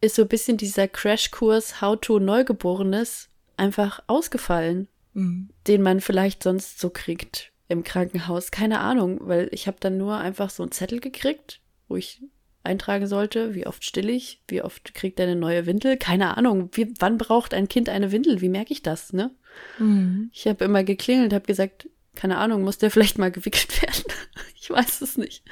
[0.00, 5.50] ist so ein bisschen dieser Crashkurs How to Neugeborenes einfach ausgefallen, mhm.
[5.68, 8.50] den man vielleicht sonst so kriegt im Krankenhaus.
[8.50, 12.20] Keine Ahnung, weil ich habe dann nur einfach so einen Zettel gekriegt, wo ich
[12.64, 13.54] eintragen sollte.
[13.54, 14.42] Wie oft still ich?
[14.48, 15.96] Wie oft kriegt er eine neue Windel?
[15.96, 16.70] Keine Ahnung.
[16.72, 18.40] Wie, wann braucht ein Kind eine Windel?
[18.40, 19.30] Wie merke ich das, ne?
[19.78, 20.30] Mhm.
[20.32, 24.04] Ich habe immer geklingelt, habe gesagt, keine Ahnung, muss der vielleicht mal gewickelt werden?
[24.60, 25.44] ich weiß es nicht.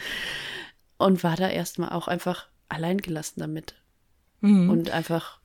[0.99, 3.75] Und war da erstmal auch einfach allein gelassen damit.
[4.41, 4.71] Mhm.
[4.71, 5.40] Und einfach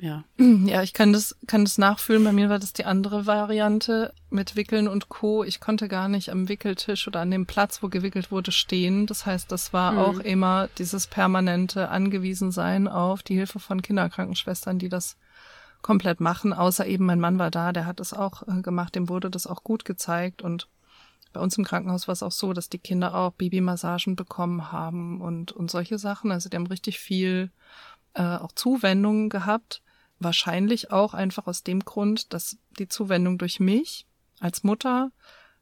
[0.00, 0.24] ja.
[0.38, 2.22] Ja, ich kann das, kann das nachfühlen.
[2.22, 5.42] Bei mir war das die andere Variante mit Wickeln und Co.
[5.42, 9.06] Ich konnte gar nicht am Wickeltisch oder an dem Platz, wo gewickelt wurde, stehen.
[9.06, 9.98] Das heißt, das war mhm.
[9.98, 15.16] auch immer dieses permanente Angewiesensein auf die Hilfe von Kinderkrankenschwestern, die das
[15.82, 16.52] komplett machen.
[16.52, 19.46] Außer eben mein Mann war da, der hat es auch äh, gemacht, dem wurde das
[19.46, 20.68] auch gut gezeigt und
[21.32, 25.20] bei uns im Krankenhaus war es auch so, dass die Kinder auch Babymassagen bekommen haben
[25.20, 26.32] und, und solche Sachen.
[26.32, 27.50] Also die haben richtig viel
[28.14, 29.82] äh, auch Zuwendungen gehabt
[30.20, 34.06] wahrscheinlich auch einfach aus dem Grund, dass die Zuwendung durch mich
[34.40, 35.10] als Mutter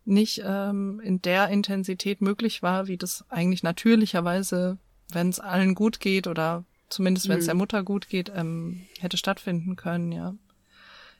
[0.04, 4.78] nicht ähm, in der Intensität möglich war, wie das eigentlich natürlicherweise,
[5.10, 7.48] wenn es allen gut geht oder zumindest wenn es mhm.
[7.48, 10.34] der Mutter gut geht, ähm, hätte stattfinden können, ja.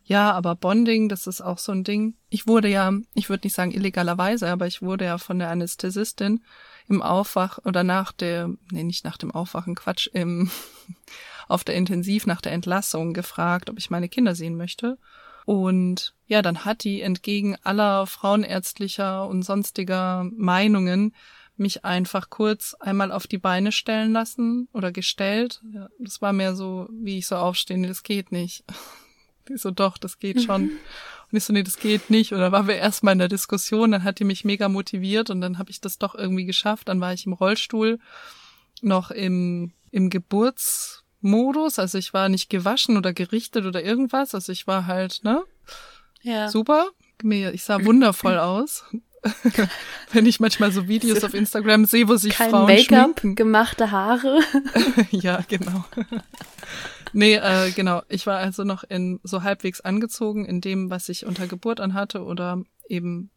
[0.08, 2.14] Ja, aber Bonding, das ist auch so ein Ding.
[2.30, 6.44] Ich wurde ja, ich würde nicht sagen illegalerweise, aber ich wurde ja von der Anästhesistin
[6.86, 10.48] im Aufwach oder nach der, nee, nicht nach dem Aufwachen, Quatsch, im,
[11.48, 14.98] auf der Intensiv nach der Entlassung gefragt, ob ich meine Kinder sehen möchte.
[15.44, 21.14] Und ja, dann hat die entgegen aller frauenärztlicher und sonstiger Meinungen
[21.56, 25.62] mich einfach kurz einmal auf die Beine stellen lassen oder gestellt.
[25.72, 28.64] Ja, das war mehr so, wie ich so aufstehe, nee, das geht nicht.
[29.48, 30.72] Die so, doch, das geht schon.
[31.30, 32.32] Und ich so, nee, das geht nicht.
[32.32, 35.40] Und dann waren wir erstmal in der Diskussion, dann hat die mich mega motiviert und
[35.40, 36.88] dann habe ich das doch irgendwie geschafft.
[36.88, 37.98] Dann war ich im Rollstuhl
[38.80, 41.78] noch im, im Geburts, Modus.
[41.78, 44.34] Also ich war nicht gewaschen oder gerichtet oder irgendwas.
[44.34, 45.42] Also ich war halt, ne?
[46.22, 46.48] Ja.
[46.48, 46.88] Super.
[47.22, 48.84] Ich sah wundervoll aus.
[50.12, 54.40] Wenn ich manchmal so Videos auf Instagram sehe, wo sich Kein Frauen Make-up, gemachte Haare.
[55.10, 55.84] ja, genau.
[57.12, 58.02] nee, äh, genau.
[58.08, 62.22] Ich war also noch in so halbwegs angezogen in dem, was ich unter Geburt anhatte
[62.22, 63.30] oder eben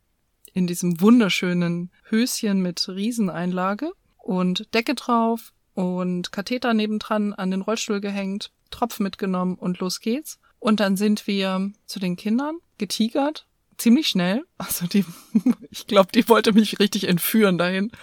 [0.54, 8.02] in diesem wunderschönen Höschen mit Rieseneinlage und Decke drauf, und Katheter nebendran an den Rollstuhl
[8.02, 10.38] gehängt, Tropf mitgenommen und los geht's.
[10.60, 14.44] Und dann sind wir zu den Kindern getigert, ziemlich schnell.
[14.58, 15.06] Also die,
[15.72, 17.94] ich glaube, die wollte mich richtig entführen dahin.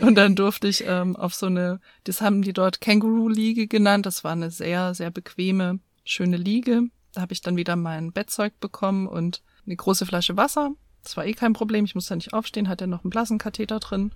[0.00, 4.04] Und dann durfte ich ähm, auf so eine, das haben die dort Känguru-Liege genannt.
[4.04, 6.88] Das war eine sehr, sehr bequeme, schöne Liege.
[7.12, 10.72] Da habe ich dann wieder mein Bettzeug bekommen und eine große Flasche Wasser.
[11.04, 11.84] Das war eh kein Problem.
[11.84, 14.10] Ich musste nicht aufstehen, hatte noch einen Blasenkatheter drin.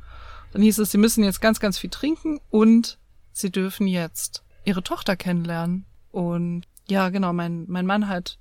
[0.52, 2.98] Dann hieß es, sie müssen jetzt ganz, ganz viel trinken und
[3.32, 5.86] sie dürfen jetzt ihre Tochter kennenlernen.
[6.10, 8.38] Und ja, genau, mein, mein Mann hat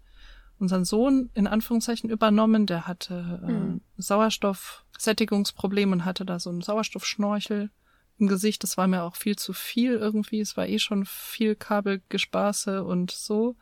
[0.60, 2.66] unseren Sohn in Anführungszeichen übernommen.
[2.66, 3.82] Der hatte äh, mhm.
[3.98, 7.70] Sauerstoffsättigungsproblem und hatte da so einen Sauerstoffschnorchel
[8.18, 8.64] im Gesicht.
[8.64, 10.42] Das war mir auch viel zu viel irgendwie.
[10.42, 13.56] Es war eh schon viel Kabelgespaße und so.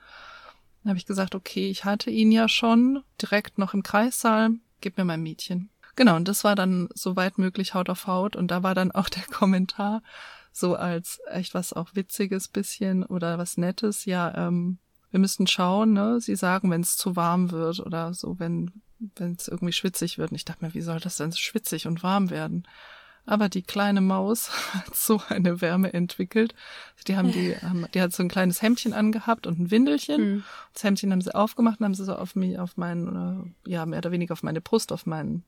[0.84, 4.52] Dann habe ich gesagt, okay, ich hatte ihn ja schon direkt noch im Kreissaal.
[4.82, 5.70] Gib mir mein Mädchen.
[5.98, 8.38] Genau, und das war dann soweit möglich Haut auf Haut.
[8.38, 10.02] Und da war dann auch der Kommentar
[10.54, 14.06] so als echt was auch Witziges bisschen oder was Nettes.
[14.06, 14.78] Ja, ähm,
[15.12, 16.22] wir müssten schauen, ne?
[16.22, 20.32] Sie sagen, wenn es zu warm wird oder so, wenn wenn es irgendwie schwitzig wird.
[20.32, 22.68] Und ich dachte mir, wie soll das denn schwitzig und warm werden?
[23.26, 26.56] Aber die kleine Maus hat so eine Wärme entwickelt.
[27.08, 30.22] Die haben die, haben, die hat so ein kleines Hemdchen angehabt und ein Windelchen.
[30.22, 30.44] Mhm.
[30.74, 34.00] Das Hemdchen haben sie aufgemacht und haben sie so auf mich, auf meinen, ja, mehr
[34.00, 35.44] oder weniger auf meine Brust, auf meinen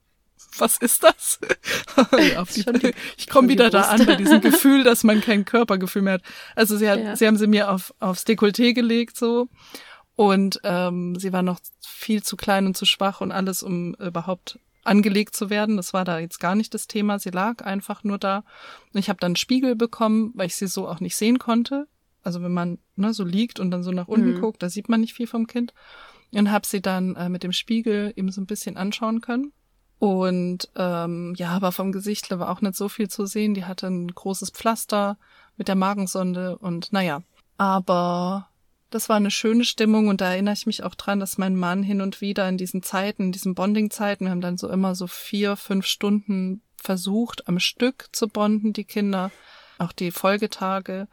[0.58, 1.40] was ist das?
[2.56, 6.24] die, ich komme wieder da an bei diesem Gefühl, dass man kein Körpergefühl mehr hat.
[6.56, 7.16] Also sie hat, ja.
[7.16, 9.48] sie haben sie mir auf aufs Dekolleté gelegt so
[10.16, 14.60] und ähm, sie war noch viel zu klein und zu schwach und alles, um überhaupt
[14.84, 15.78] angelegt zu werden.
[15.78, 17.20] Das war da jetzt gar nicht das Thema.
[17.20, 18.44] Sie lag einfach nur da.
[18.94, 21.88] Und ich habe dann einen Spiegel bekommen, weil ich sie so auch nicht sehen konnte.
[22.24, 24.42] Also wenn man ne, so liegt und dann so nach unten mhm.
[24.42, 25.74] guckt, da sieht man nicht viel vom Kind.
[26.32, 29.52] Und habe sie dann äh, mit dem Spiegel eben so ein bisschen anschauen können.
[30.00, 33.54] Und ähm, ja, aber vom Gesicht war auch nicht so viel zu sehen.
[33.54, 35.18] Die hatte ein großes Pflaster
[35.58, 37.22] mit der Magensonde und naja.
[37.58, 38.48] Aber
[38.90, 41.84] das war eine schöne Stimmung und da erinnere ich mich auch dran, dass mein Mann
[41.84, 45.06] hin und wieder in diesen Zeiten, in diesen Bonding-Zeiten, wir haben dann so immer so
[45.06, 49.32] vier, fünf Stunden versucht, am Stück zu bonden, die Kinder,
[49.78, 51.08] auch die Folgetage.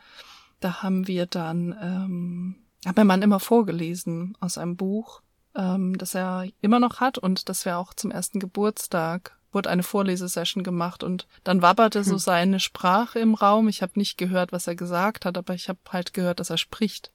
[0.60, 2.54] Da haben wir dann, ähm,
[2.86, 5.22] hat mein Mann immer vorgelesen aus einem Buch
[5.56, 9.82] ähm, das er immer noch hat und das wir auch zum ersten Geburtstag wurde eine
[9.82, 12.04] Vorlesesession gemacht und dann wabberte hm.
[12.04, 13.68] so seine Sprache im Raum.
[13.68, 16.58] Ich habe nicht gehört, was er gesagt hat, aber ich habe halt gehört, dass er
[16.58, 17.10] spricht.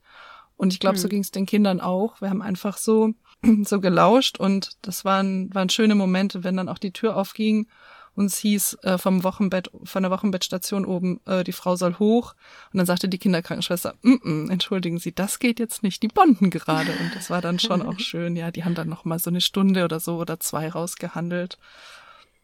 [0.58, 1.02] Und ich glaube, hm.
[1.02, 2.20] so ging es den Kindern auch.
[2.20, 3.14] Wir haben einfach so
[3.64, 7.68] so gelauscht und das waren waren schöne Momente, wenn dann auch die Tür aufging
[8.16, 12.36] uns hieß äh, vom Wochenbett, von der Wochenbettstation oben, äh, die Frau soll hoch.
[12.74, 16.50] Und dann sagte die Kinderkrankenschwester, mm -mm, entschuldigen Sie, das geht jetzt nicht, die bonden
[16.50, 16.92] gerade.
[16.92, 18.36] Und das war dann schon auch schön.
[18.36, 21.58] Ja, die haben dann noch mal so eine Stunde oder so oder zwei rausgehandelt.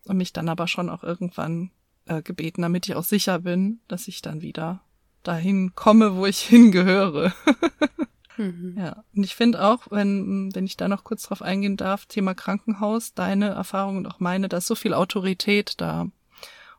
[0.05, 1.71] Und mich dann aber schon auch irgendwann
[2.05, 4.81] äh, gebeten, damit ich auch sicher bin, dass ich dann wieder
[5.23, 7.33] dahin komme, wo ich hingehöre.
[8.37, 8.75] Mhm.
[8.77, 12.33] Ja, und ich finde auch, wenn, wenn ich da noch kurz drauf eingehen darf, Thema
[12.33, 16.07] Krankenhaus, deine Erfahrung und auch meine, da ist so viel Autorität da.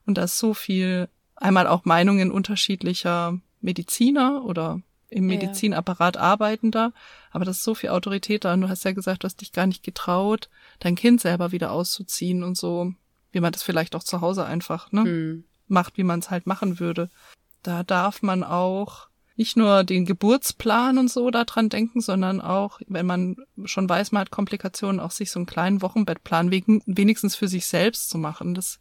[0.07, 6.93] Und da ist so viel, einmal auch Meinungen unterschiedlicher Mediziner oder im Medizinapparat arbeitender,
[7.31, 8.53] aber da ist so viel Autorität da.
[8.55, 10.49] Und du hast ja gesagt, du hast dich gar nicht getraut,
[10.81, 12.93] dein Kind selber wieder auszuziehen und so,
[13.33, 15.45] wie man das vielleicht auch zu Hause einfach ne, mhm.
[15.67, 17.11] macht, wie man es halt machen würde.
[17.63, 19.08] Da darf man auch
[19.39, 24.23] nicht nur den Geburtsplan und so daran denken, sondern auch, wenn man schon weiß, man
[24.23, 28.55] hat Komplikationen, auch sich so einen kleinen Wochenbettplan wegen, wenigstens für sich selbst zu machen.
[28.55, 28.81] Das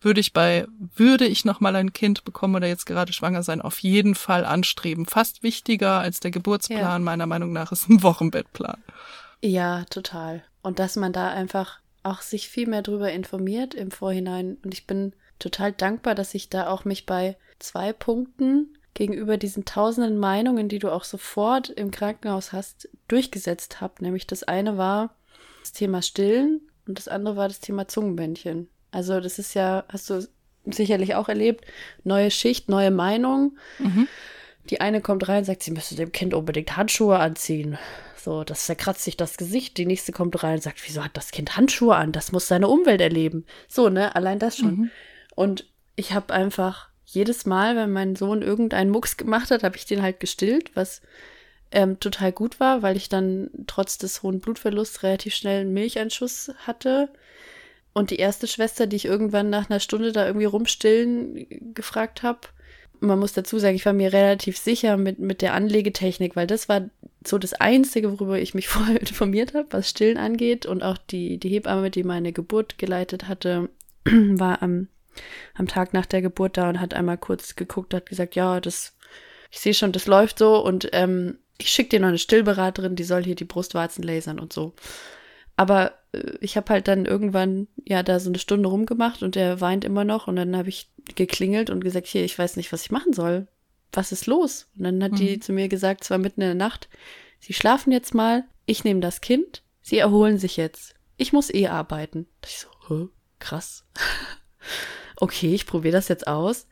[0.00, 0.66] würde ich bei,
[0.96, 4.46] würde ich noch mal ein Kind bekommen oder jetzt gerade schwanger sein, auf jeden Fall
[4.46, 5.04] anstreben.
[5.04, 6.98] Fast wichtiger als der Geburtsplan, ja.
[6.98, 8.82] meiner Meinung nach, ist ein Wochenbettplan.
[9.42, 10.42] Ja, total.
[10.62, 14.56] Und dass man da einfach auch sich viel mehr drüber informiert im Vorhinein.
[14.64, 19.64] Und ich bin total dankbar, dass ich da auch mich bei zwei Punkten gegenüber diesen
[19.64, 23.94] tausenden Meinungen, die du auch sofort im Krankenhaus hast, durchgesetzt habe.
[24.00, 25.14] Nämlich das eine war
[25.60, 28.68] das Thema Stillen und das andere war das Thema Zungenbändchen.
[28.90, 30.26] Also das ist ja, hast du
[30.64, 31.64] sicherlich auch erlebt,
[32.02, 33.56] neue Schicht, neue Meinung.
[33.78, 34.08] Mhm.
[34.68, 37.78] Die eine kommt rein und sagt, sie müsste dem Kind unbedingt Handschuhe anziehen.
[38.16, 39.76] So, das verkratzt sich das Gesicht.
[39.78, 42.10] Die nächste kommt rein und sagt, wieso hat das Kind Handschuhe an?
[42.10, 43.46] Das muss seine Umwelt erleben.
[43.68, 44.76] So, ne, allein das schon.
[44.76, 44.90] Mhm.
[45.36, 49.86] Und ich habe einfach jedes Mal, wenn mein Sohn irgendeinen Mucks gemacht hat, habe ich
[49.86, 51.00] den halt gestillt, was
[51.70, 56.52] ähm, total gut war, weil ich dann trotz des hohen Blutverlusts relativ schnell einen Milcheinschuss
[56.66, 57.08] hatte.
[57.94, 62.40] Und die erste Schwester, die ich irgendwann nach einer Stunde da irgendwie rumstillen gefragt habe,
[63.00, 66.68] man muss dazu sagen, ich war mir relativ sicher mit, mit der Anlegetechnik, weil das
[66.68, 66.90] war
[67.24, 70.66] so das Einzige, worüber ich mich vorher informiert habe, was Stillen angeht.
[70.66, 73.70] Und auch die, die Hebamme, die meine Geburt geleitet hatte,
[74.04, 74.88] war am
[75.54, 78.96] am Tag nach der Geburt da und hat einmal kurz geguckt, hat gesagt, ja, das,
[79.50, 83.04] ich sehe schon, das läuft so und ähm, ich schicke dir noch eine Stillberaterin, die
[83.04, 84.74] soll hier die Brustwarzen lasern und so.
[85.56, 89.60] Aber äh, ich habe halt dann irgendwann ja da so eine Stunde rumgemacht und der
[89.60, 92.82] weint immer noch und dann habe ich geklingelt und gesagt, hier, ich weiß nicht, was
[92.82, 93.48] ich machen soll.
[93.92, 94.68] Was ist los?
[94.76, 95.16] Und dann hat mhm.
[95.16, 96.88] die zu mir gesagt, zwar mitten in der Nacht,
[97.40, 100.94] sie schlafen jetzt mal, ich nehme das Kind, sie erholen sich jetzt.
[101.16, 102.26] Ich muss eh arbeiten.
[102.44, 103.08] Ich so,
[103.40, 103.84] krass.
[105.20, 106.66] okay, ich probiere das jetzt aus.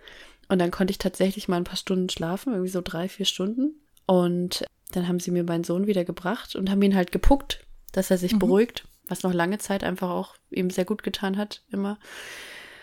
[0.48, 3.80] Und dann konnte ich tatsächlich mal ein paar Stunden schlafen, irgendwie so drei, vier Stunden.
[4.06, 8.10] Und dann haben sie mir meinen Sohn wieder gebracht und haben ihn halt gepuckt, dass
[8.10, 8.38] er sich mhm.
[8.38, 11.98] beruhigt, was noch lange Zeit einfach auch ihm sehr gut getan hat, immer.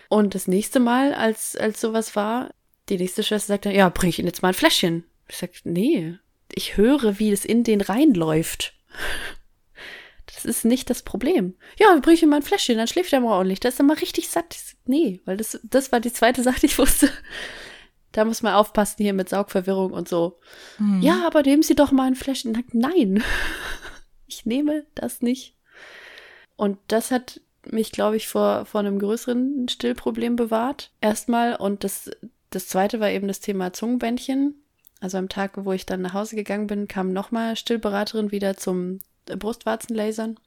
[0.10, 2.54] Und das nächste Mal, als, als sowas war,
[2.89, 5.06] die nächste Schwester sagte, ja, bring ich ihn jetzt mal ein Fläschchen.
[5.30, 6.17] Ich sag, nee,
[6.54, 8.73] ich höre, wie es in den reinläuft.
[10.34, 11.56] Das ist nicht das Problem.
[11.78, 13.60] Ja, bring ich ihm mal ein Fläschchen, dann schläft er mal ordentlich.
[13.60, 14.58] Da ist er mal richtig satt.
[14.86, 17.10] Nee, weil das, das war die zweite Sache, die ich wusste.
[18.12, 20.39] Da muss man aufpassen hier mit Saugverwirrung und so.
[20.78, 21.02] Mhm.
[21.02, 22.63] Ja, aber nehmen Sie doch mal ein Fläschchen.
[22.72, 23.24] Nein,
[24.28, 25.56] ich nehme das nicht.
[26.56, 30.91] Und das hat mich, glaube ich, vor, vor einem größeren Stillproblem bewahrt.
[31.02, 31.56] Erstmal.
[31.56, 32.12] Und das,
[32.50, 34.56] das zweite war eben das Thema Zungenbändchen.
[35.00, 39.00] Also am Tag, wo ich dann nach Hause gegangen bin, kam nochmal Stillberaterin wieder zum
[39.25, 40.38] Brustwarzenlasern.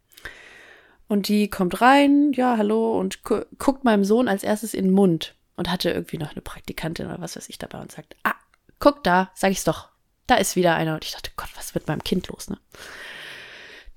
[1.08, 4.94] Und die kommt rein, ja, hallo, und gu guckt meinem Sohn als erstes in den
[4.94, 8.34] Mund und hatte irgendwie noch eine Praktikantin oder was weiß ich dabei und sagt, ah,
[8.78, 9.88] guck da, sag ich's doch.
[10.26, 10.94] Da ist wieder einer.
[10.94, 12.58] Und ich dachte, Gott, was wird meinem Kind los, ne?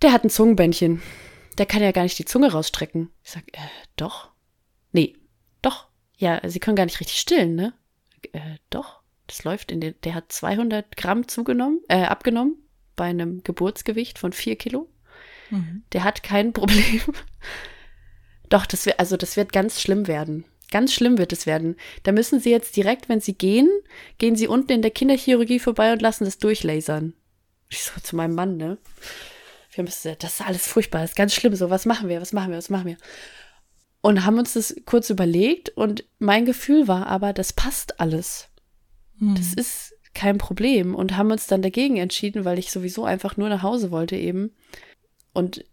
[0.03, 1.01] Der hat ein Zungenbändchen.
[1.57, 3.09] Der kann ja gar nicht die Zunge rausstrecken.
[3.23, 4.29] Ich sag, äh, doch.
[4.91, 5.17] Nee,
[5.63, 5.87] doch.
[6.17, 7.73] Ja, sie können gar nicht richtig stillen, ne?
[8.31, 9.01] Äh, doch.
[9.25, 12.68] Das läuft in den, der hat 200 Gramm zugenommen, äh, abgenommen
[12.99, 14.89] bei einem Geburtsgewicht von vier Kilo.
[15.49, 15.83] Mhm.
[15.93, 17.01] Der hat kein Problem.
[18.49, 20.43] Doch, das wird, also das wird ganz schlimm werden.
[20.69, 21.77] Ganz schlimm wird es werden.
[22.03, 23.69] Da müssen sie jetzt direkt, wenn sie gehen,
[24.17, 27.13] gehen sie unten in der Kinderchirurgie vorbei und lassen das durchlasern.
[27.69, 28.77] Ich so zu meinem Mann, ne?
[29.71, 31.55] Wir müssen, das ist alles furchtbar, das ist ganz schlimm.
[31.55, 32.97] So, was machen wir, was machen wir, was machen wir?
[34.01, 38.49] Und haben uns das kurz überlegt und mein Gefühl war aber, das passt alles.
[39.19, 39.35] Hm.
[39.35, 43.49] Das ist kein Problem und haben uns dann dagegen entschieden, weil ich sowieso einfach nur
[43.49, 44.55] nach Hause wollte eben.
[45.33, 45.63] Und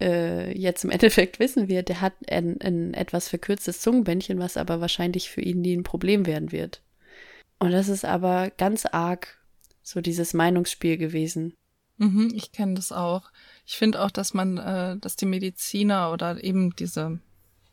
[0.00, 4.80] äh, jetzt im Endeffekt wissen wir, der hat ein, ein etwas verkürztes Zungenbändchen, was aber
[4.80, 6.82] wahrscheinlich für ihn nie ein Problem werden wird.
[7.58, 9.38] Und das ist aber ganz arg
[9.82, 11.54] so dieses Meinungsspiel gewesen.
[11.96, 13.30] Mhm, ich kenne das auch.
[13.66, 17.18] Ich finde auch, dass man, äh, dass die Mediziner oder eben diese,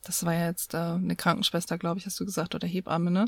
[0.04, 3.26] das war ja jetzt äh, eine Krankenschwester, glaube ich, hast du gesagt, oder Hebamme, ne?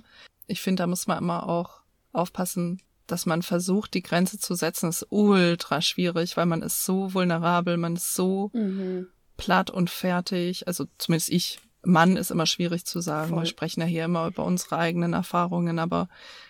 [0.48, 1.82] Ich finde, da muss man immer auch
[2.18, 7.14] aufpassen, dass man versucht, die Grenze zu setzen, ist ultra schwierig, weil man ist so
[7.14, 9.08] vulnerabel, man ist so mhm.
[9.38, 10.68] platt und fertig.
[10.68, 11.60] Also zumindest ich.
[11.84, 13.30] Mann ist immer schwierig zu sagen.
[13.30, 13.44] Voll.
[13.44, 16.10] Wir sprechen ja hier immer über unsere eigenen Erfahrungen, aber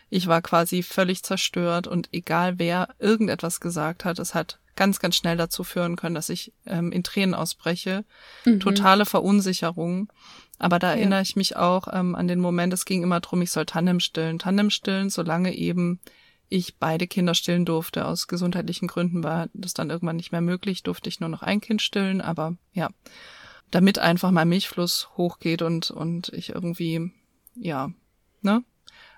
[0.09, 5.15] ich war quasi völlig zerstört und egal wer irgendetwas gesagt hat, es hat ganz, ganz
[5.15, 8.05] schnell dazu führen können, dass ich ähm, in Tränen ausbreche.
[8.45, 8.61] Mhm.
[8.61, 10.11] Totale Verunsicherung.
[10.59, 10.97] Aber da ja.
[10.97, 13.99] erinnere ich mich auch ähm, an den Moment, es ging immer drum, ich soll Tandem
[13.99, 14.39] stillen.
[14.39, 15.99] Tandem stillen, solange eben
[16.49, 18.05] ich beide Kinder stillen durfte.
[18.05, 21.61] Aus gesundheitlichen Gründen war das dann irgendwann nicht mehr möglich, durfte ich nur noch ein
[21.61, 22.21] Kind stillen.
[22.21, 22.89] Aber ja,
[23.71, 27.11] damit einfach mein Milchfluss hochgeht und, und ich irgendwie,
[27.55, 27.91] ja,
[28.41, 28.63] ne?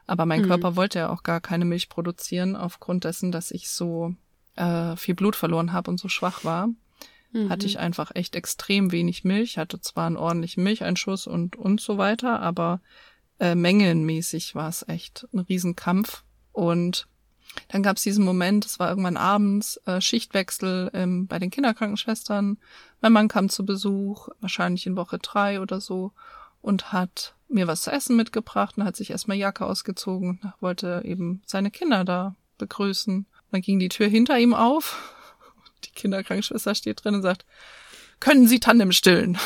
[0.07, 0.47] Aber mein Mhm.
[0.47, 4.15] Körper wollte ja auch gar keine Milch produzieren, aufgrund dessen, dass ich so
[4.55, 6.69] äh, viel Blut verloren habe und so schwach war.
[7.31, 7.49] Mhm.
[7.49, 11.97] Hatte ich einfach echt extrem wenig Milch, hatte zwar einen ordentlichen Milcheinschuss und, und so
[11.97, 12.81] weiter, aber
[13.39, 16.23] äh, mengenmäßig war es echt ein Riesenkampf.
[16.51, 17.07] Und
[17.69, 22.57] dann gab es diesen Moment, es war irgendwann abends, äh, Schichtwechsel ähm, bei den Kinderkrankenschwestern.
[23.01, 26.13] Mein Mann kam zu Besuch, wahrscheinlich in Woche drei oder so,
[26.61, 31.01] und hat mir was zu essen mitgebracht und hat sich erstmal Jacke ausgezogen und wollte
[31.05, 33.25] eben seine Kinder da begrüßen.
[33.51, 35.15] Dann ging die Tür hinter ihm auf.
[35.99, 37.45] Kinderkrankenschwester steht drin und sagt,
[38.19, 39.37] können Sie Tandem stillen?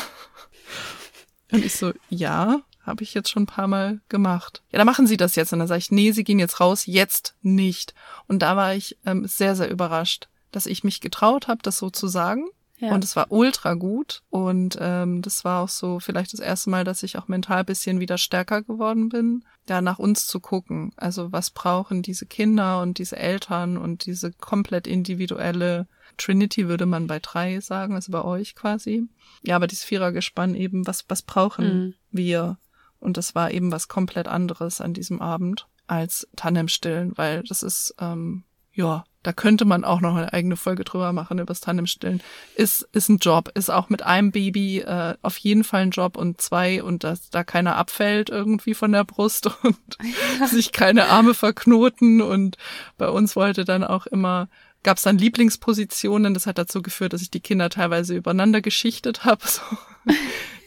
[1.52, 4.62] Und ich so, ja, habe ich jetzt schon ein paar Mal gemacht.
[4.70, 5.52] Ja, dann machen Sie das jetzt.
[5.52, 7.94] Und dann sage ich, nee, Sie gehen jetzt raus, jetzt nicht.
[8.26, 11.90] Und da war ich ähm, sehr, sehr überrascht, dass ich mich getraut habe, das so
[11.90, 12.46] zu sagen.
[12.78, 12.92] Ja.
[12.92, 14.22] Und es war ultra gut.
[14.30, 17.66] Und ähm, das war auch so vielleicht das erste Mal, dass ich auch mental ein
[17.66, 20.92] bisschen wieder stärker geworden bin, da nach uns zu gucken.
[20.96, 27.06] Also was brauchen diese Kinder und diese Eltern und diese komplett individuelle Trinity würde man
[27.06, 29.04] bei drei sagen, also bei euch quasi.
[29.42, 31.94] Ja, aber dieses Vierergespann eben, was, was brauchen Mhm.
[32.10, 32.58] wir?
[33.00, 37.94] Und das war eben was komplett anderes an diesem Abend als Tandemstillen, weil das ist,
[37.98, 42.22] ähm, ja, da könnte man auch noch eine eigene Folge drüber machen, über das Tandemstillen.
[42.56, 46.16] Ist, ist ein Job, ist auch mit einem Baby äh, auf jeden Fall ein Job
[46.16, 49.76] und zwei und dass da keiner abfällt irgendwie von der Brust und
[50.48, 52.56] sich keine Arme verknoten und
[52.98, 54.48] bei uns wollte dann auch immer
[54.84, 56.34] gab es dann Lieblingspositionen.
[56.34, 59.44] Das hat dazu geführt, dass ich die Kinder teilweise übereinander geschichtet habe.
[59.54, 59.62] So.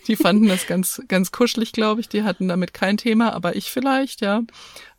[0.07, 2.07] Die fanden das ganz, ganz kuschelig, glaube ich.
[2.07, 4.41] Die hatten damit kein Thema, aber ich vielleicht, ja.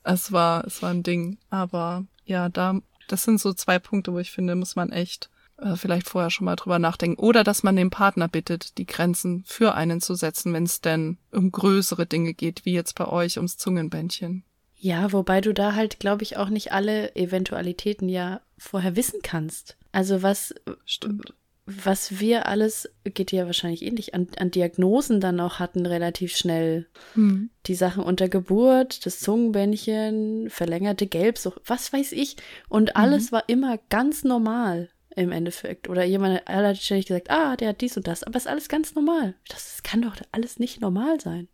[0.05, 1.39] Es war, es war ein Ding.
[1.51, 5.77] Aber ja, da, das sind so zwei Punkte, wo ich finde, muss man echt äh,
[5.77, 7.21] vielleicht vorher schon mal drüber nachdenken.
[7.21, 11.19] Oder dass man den Partner bittet, die Grenzen für einen zu setzen, wenn es denn
[11.33, 14.45] um größere Dinge geht, wie jetzt bei euch ums Zungenbändchen.
[14.79, 19.77] Ja, wobei du da halt, glaube ich, auch nicht alle Eventualitäten ja vorher wissen kannst.
[19.91, 21.35] Also was, Stimmt.
[21.67, 26.37] was wir alles, geht dir ja wahrscheinlich ähnlich, an, an Diagnosen dann auch hatten, relativ
[26.37, 26.87] schnell.
[27.15, 27.51] Hm.
[27.67, 32.37] Die Sachen unter Geburt, das Zungenbändchen, verlängerte Gelbsucht, was weiß ich.
[32.69, 35.89] Und alles war immer ganz normal im Endeffekt.
[35.89, 38.69] Oder jemand hat ständig gesagt, ah, der hat dies und das, aber es ist alles
[38.69, 39.35] ganz normal.
[39.49, 41.49] Das, das kann doch alles nicht normal sein.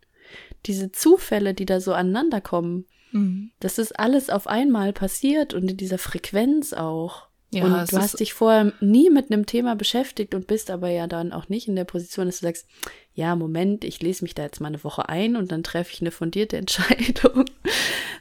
[0.67, 3.50] Diese Zufälle, die da so aneinander kommen, Mhm.
[3.61, 7.29] das ist alles auf einmal passiert und in dieser Frequenz auch.
[7.53, 11.07] Ja, und du hast dich vorher nie mit einem Thema beschäftigt und bist aber ja
[11.07, 12.66] dann auch nicht in der Position, dass du sagst,
[13.14, 16.00] ja, Moment, ich lese mich da jetzt mal eine Woche ein und dann treffe ich
[16.00, 17.44] eine fundierte Entscheidung.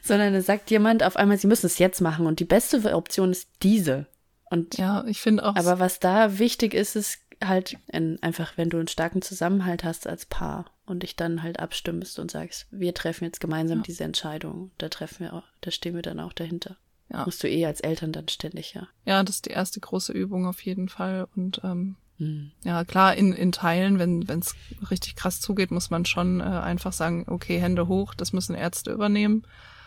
[0.04, 3.32] Sondern da sagt jemand auf einmal, sie müssen es jetzt machen und die beste Option
[3.32, 4.06] ist diese.
[4.52, 5.56] Und Ja, ich finde auch.
[5.56, 10.08] aber was da wichtig ist, ist halt ein, einfach, wenn du einen starken Zusammenhalt hast
[10.08, 13.84] als Paar und dich dann halt abstimmst und sagst, wir treffen jetzt gemeinsam Ja.
[13.84, 14.72] diese Entscheidung.
[14.78, 16.78] Da treffen wir auch, da stehen wir dann auch dahinter.
[17.10, 17.26] Ja.
[17.26, 18.88] Musst du eh als Eltern dann ständig, ja.
[19.06, 21.28] ja, das ist die erste große Übung auf jeden Fall.
[21.36, 22.52] Und ähm, Hm.
[22.64, 24.56] ja, klar, in, in Teilen, wenn es
[24.92, 28.92] richtig krass zugeht, muss man schon äh, einfach sagen, okay, Hände hoch, das müssen Ärzte
[28.92, 29.44] übernehmen.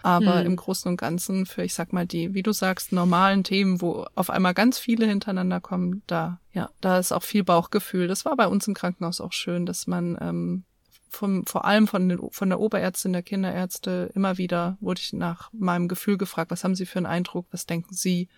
[0.07, 0.47] Aber Hm.
[0.47, 4.07] im Großen und Ganzen für, ich sag mal, die, wie du sagst, normalen Themen, wo
[4.15, 8.07] auf einmal ganz viele hintereinander kommen, da, ja, da ist auch viel Bauchgefühl.
[8.07, 10.65] Das war bei uns im Krankenhaus auch schön, dass man ähm,
[11.09, 15.51] vom, vor allem von, den, von der Oberärztin der Kinderärzte immer wieder wurde ich nach
[15.53, 18.29] meinem Gefühl gefragt, was haben Sie für einen Eindruck, was denken Sie,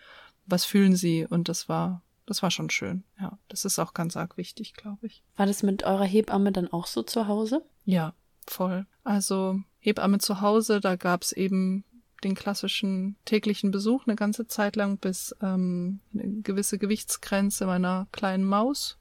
[0.47, 1.27] was fühlen Sie?
[1.29, 3.03] Und das war, das war schon schön.
[3.19, 5.21] Ja, das ist auch ganz arg wichtig, glaube ich.
[5.35, 7.63] War das mit eurer Hebamme dann auch so zu Hause?
[7.85, 8.13] Ja,
[8.51, 8.85] voll.
[9.03, 11.83] Also Hebamme zu Hause, da gab's eben
[12.23, 18.45] den klassischen täglichen Besuch eine ganze Zeit lang, bis ähm, eine gewisse Gewichtsgrenze meiner kleinen
[18.45, 18.97] Maus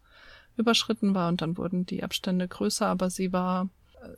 [0.56, 3.68] überschritten war und dann wurden die Abstände größer, aber sie war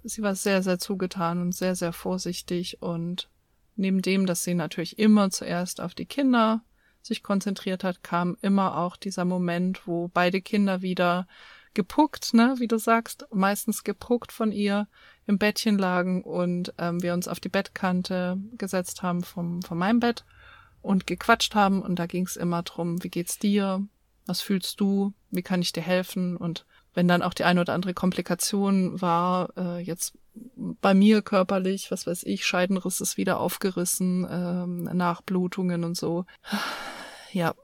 [0.05, 3.29] sie war sehr sehr zugetan und sehr sehr vorsichtig und
[3.77, 6.63] neben dem, dass sie natürlich immer zuerst auf die Kinder
[7.03, 11.27] sich konzentriert hat, kam immer auch dieser Moment, wo beide Kinder wieder
[11.75, 14.89] gepuckt, ne, wie du sagst, meistens gepuckt von ihr
[15.27, 20.01] im Bettchen lagen und ähm, wir uns auf die Bettkante gesetzt haben vom, von meinem
[20.01, 20.25] Bett
[20.83, 23.87] und gequatscht haben und da ging es immer drum, wie geht's dir,
[24.27, 26.37] was fühlst du, wie kann ich dir helfen?
[26.37, 31.91] Und wenn dann auch die eine oder andere Komplikation war, äh, jetzt bei mir körperlich,
[31.91, 36.25] was weiß ich, Scheidenriss ist wieder aufgerissen, ähm, Nachblutungen und so.
[37.33, 37.55] Ja,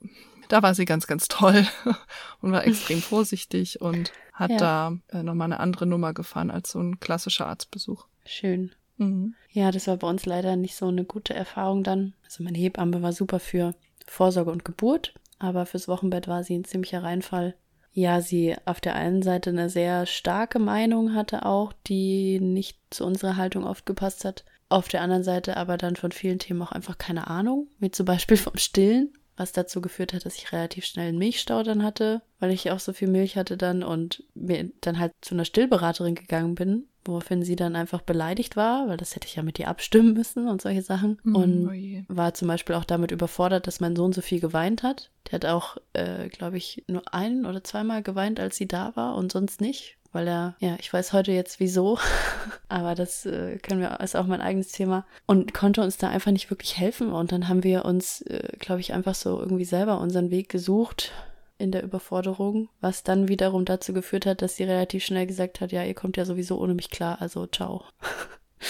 [0.49, 1.67] da war sie ganz, ganz toll
[2.41, 4.57] und war extrem vorsichtig und hat Ja.
[4.59, 8.07] da äh, nochmal eine andere Nummer gefahren als so ein klassischer Arztbesuch.
[8.25, 8.73] Schön.
[8.99, 9.35] Mhm.
[9.51, 12.15] Ja, das war bei uns leider nicht so eine gute Erfahrung dann.
[12.25, 13.75] Also meine Hebamme war super für
[14.07, 17.55] Vorsorge und Geburt, aber fürs Wochenbett war sie ein ziemlicher Reinfall.
[17.93, 23.05] ja, sie auf der einen Seite eine sehr starke Meinung hatte auch, die nicht zu
[23.07, 24.45] unserer Haltung oft gepasst hat.
[24.69, 28.05] Auf der anderen Seite aber dann von vielen Themen auch einfach keine Ahnung, wie zum
[28.05, 32.23] Beispiel vom Stillen, was dazu geführt hat, dass ich relativ schnell einen Milchstau dann hatte,
[32.41, 36.15] weil ich auch so viel Milch hatte dann und mir dann halt zu einer Stillberaterin
[36.15, 39.69] gegangen bin, woraufhin sie dann einfach beleidigt war, weil das hätte ich ja mit ihr
[39.69, 41.19] abstimmen müssen und solche Sachen.
[41.23, 44.83] Mm, und oh war zum Beispiel auch damit überfordert, dass mein Sohn so viel geweint
[44.83, 45.11] hat.
[45.27, 49.17] Der hat auch, äh, glaube ich, nur ein oder zweimal geweint, als sie da war
[49.17, 49.99] und sonst nicht.
[50.17, 51.99] Weil er, ja, ich weiß heute jetzt wieso,
[52.69, 55.05] aber das äh, können wir, ist auch mein eigenes Thema.
[55.27, 57.13] Und konnte uns da einfach nicht wirklich helfen.
[57.13, 61.13] Und dann haben wir uns, äh, glaube ich, einfach so irgendwie selber unseren Weg gesucht
[61.59, 65.71] in der Überforderung, was dann wiederum dazu geführt hat, dass sie relativ schnell gesagt hat,
[65.71, 67.85] ja, ihr kommt ja sowieso ohne mich klar, also ciao.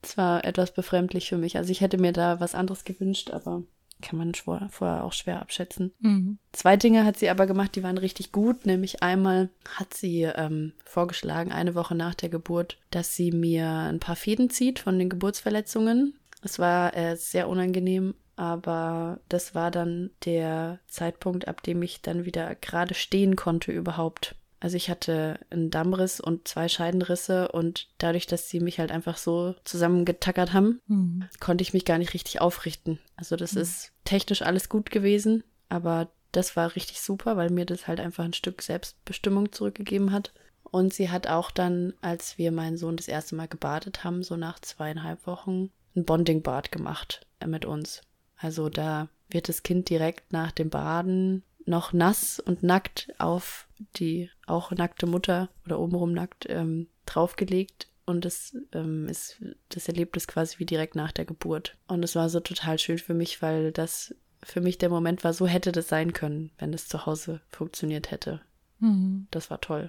[0.00, 1.56] Es war etwas befremdlich für mich.
[1.56, 3.64] Also ich hätte mir da was anderes gewünscht, aber
[4.02, 5.92] kann man vor, vorher auch schwer abschätzen.
[6.00, 6.38] Mhm.
[6.52, 8.66] Zwei Dinge hat sie aber gemacht, die waren richtig gut.
[8.66, 14.00] Nämlich einmal hat sie ähm, vorgeschlagen, eine Woche nach der Geburt, dass sie mir ein
[14.00, 16.14] paar Fäden zieht von den Geburtsverletzungen.
[16.42, 22.24] Es war äh, sehr unangenehm, aber das war dann der Zeitpunkt, ab dem ich dann
[22.24, 24.36] wieder gerade stehen konnte überhaupt.
[24.60, 29.16] Also ich hatte einen Dammriss und zwei Scheidenrisse und dadurch, dass sie mich halt einfach
[29.16, 31.28] so zusammengetackert haben, Mhm.
[31.40, 32.98] konnte ich mich gar nicht richtig aufrichten.
[33.16, 33.60] Also das Mhm.
[33.62, 38.24] ist technisch alles gut gewesen, aber das war richtig super, weil mir das halt einfach
[38.24, 40.32] ein Stück Selbstbestimmung zurückgegeben hat.
[40.64, 44.36] Und sie hat auch dann, als wir meinen Sohn das erste Mal gebadet haben, so
[44.36, 48.02] nach zweieinhalb Wochen, ein Bonding-Bad gemacht äh, mit uns.
[48.36, 54.30] Also da wird das Kind direkt nach dem Baden noch nass und nackt auf die
[54.46, 60.26] auch nackte Mutter oder obenrum nackt ähm, draufgelegt und das ähm, ist, das erlebt es
[60.26, 61.76] quasi wie direkt nach der Geburt.
[61.86, 65.34] Und es war so total schön für mich, weil das für mich der Moment war,
[65.34, 68.40] so hätte das sein können, wenn es zu Hause funktioniert hätte.
[68.78, 69.26] Mhm.
[69.30, 69.88] Das war toll.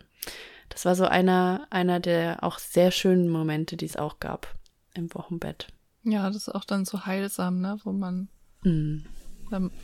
[0.68, 4.54] Das war so einer, einer der auch sehr schönen Momente, die es auch gab
[4.94, 5.68] im Wochenbett.
[6.04, 8.28] Ja, das ist auch dann so heilsam, ne, wo man
[8.64, 9.06] Mhm.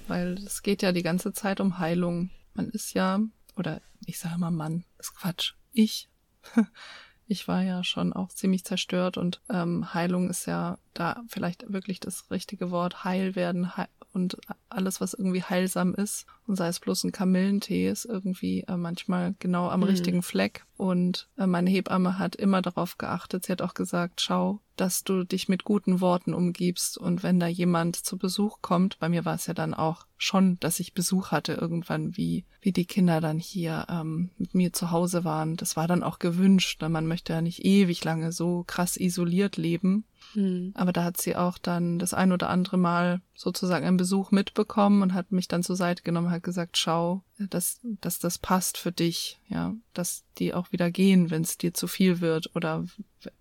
[0.07, 2.29] Weil es geht ja die ganze Zeit um Heilung.
[2.53, 3.19] Man ist ja,
[3.55, 5.53] oder ich sage mal Mann, ist Quatsch.
[5.71, 6.09] Ich,
[7.27, 11.99] ich war ja schon auch ziemlich zerstört und ähm, Heilung ist ja da vielleicht wirklich
[11.99, 13.03] das richtige Wort.
[13.03, 14.37] Heil werden heil und
[14.69, 19.35] alles, was irgendwie heilsam ist und sei es bloß ein Kamillentee, ist irgendwie äh, manchmal
[19.39, 19.85] genau am Mhm.
[19.87, 20.65] richtigen Fleck.
[20.77, 23.45] Und äh, meine Hebamme hat immer darauf geachtet.
[23.45, 27.47] Sie hat auch gesagt, schau, dass du dich mit guten Worten umgibst und wenn da
[27.47, 31.31] jemand zu Besuch kommt, bei mir war es ja dann auch schon, dass ich Besuch
[31.31, 35.55] hatte irgendwann, wie wie die Kinder dann hier ähm, mit mir zu Hause waren.
[35.55, 36.81] Das war dann auch gewünscht.
[36.81, 36.89] Ne?
[36.89, 40.03] Man möchte ja nicht ewig lange so krass isoliert leben.
[40.35, 40.71] Mhm.
[40.75, 45.01] Aber da hat sie auch dann das ein oder andere Mal sozusagen einen Besuch mitbekommen
[45.01, 48.91] und hat mich dann zur Seite genommen, hat gesagt, schau, dass, dass das passt für
[48.91, 52.85] dich, ja, dass die auch wieder gehen, wenn es dir zu viel wird oder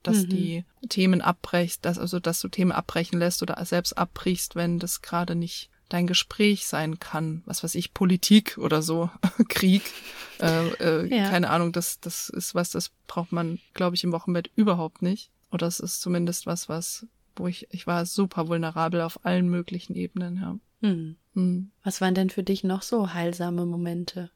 [0.02, 0.28] dass Mhm.
[0.30, 5.02] die Themen abbrechst, dass, also dass du Themen abbrechen lässt oder selbst abbrichst, wenn das
[5.02, 9.10] gerade nicht dein Gespräch sein kann, was weiß ich, Politik oder so,
[9.48, 9.82] Krieg,
[10.40, 11.28] äh, äh, Ja.
[11.30, 15.30] keine Ahnung, das, das ist was, das braucht man, glaube ich, im Wochenbett überhaupt nicht.
[15.54, 19.94] Oder es ist zumindest was, was, wo ich, ich war super vulnerabel auf allen möglichen
[19.94, 20.58] Ebenen, ja.
[20.80, 21.16] Mhm.
[21.34, 21.70] Hm.
[21.84, 24.32] Was waren denn für dich noch so heilsame Momente?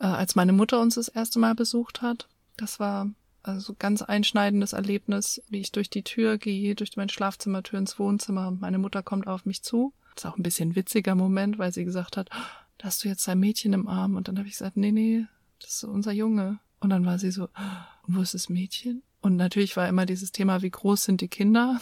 [0.00, 3.08] Äh, als meine Mutter uns das erste Mal besucht hat, das war
[3.44, 8.48] also ganz einschneidendes Erlebnis, wie ich durch die Tür gehe, durch meine Schlafzimmertür ins Wohnzimmer
[8.48, 9.92] und meine Mutter kommt auf mich zu.
[10.16, 13.08] Das ist auch ein bisschen witziger Moment, weil sie gesagt hat, "Oh, da hast du
[13.08, 14.16] jetzt ein Mädchen im Arm.
[14.16, 15.24] Und dann habe ich gesagt, nee, nee,
[15.60, 16.58] das ist unser Junge.
[16.80, 19.04] Und dann war sie so, "Oh, wo ist das Mädchen?
[19.22, 21.80] Und natürlich war immer dieses Thema, wie groß sind die Kinder?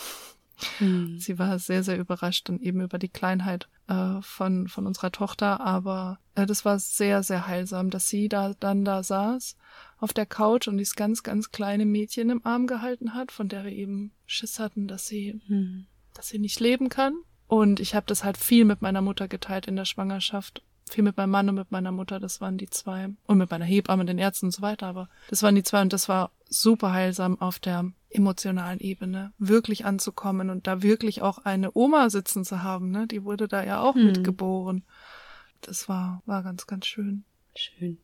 [0.79, 1.19] Mhm.
[1.19, 5.61] Sie war sehr, sehr überrascht dann eben über die Kleinheit äh, von, von unserer Tochter,
[5.61, 9.57] aber äh, das war sehr, sehr heilsam, dass sie da dann da saß
[9.99, 13.65] auf der Couch und dieses ganz, ganz kleine Mädchen im Arm gehalten hat, von der
[13.65, 15.87] wir eben Schiss hatten, dass sie, Mhm.
[16.15, 17.15] dass sie nicht leben kann.
[17.47, 20.63] Und ich habe das halt viel mit meiner Mutter geteilt in der Schwangerschaft.
[20.89, 23.11] Viel mit meinem Mann und mit meiner Mutter, das waren die zwei.
[23.27, 24.87] Und mit meiner Hebamme, den Ärzten und so weiter.
[24.87, 29.33] Aber das waren die zwei und das war super heilsam auf der emotionalen Ebene.
[29.39, 33.07] Wirklich anzukommen und da wirklich auch eine Oma sitzen zu haben, ne?
[33.07, 34.07] Die wurde da ja auch Hm.
[34.07, 34.85] mitgeboren.
[35.63, 37.25] Das war, war ganz, ganz schön.
[37.55, 37.99] Schön.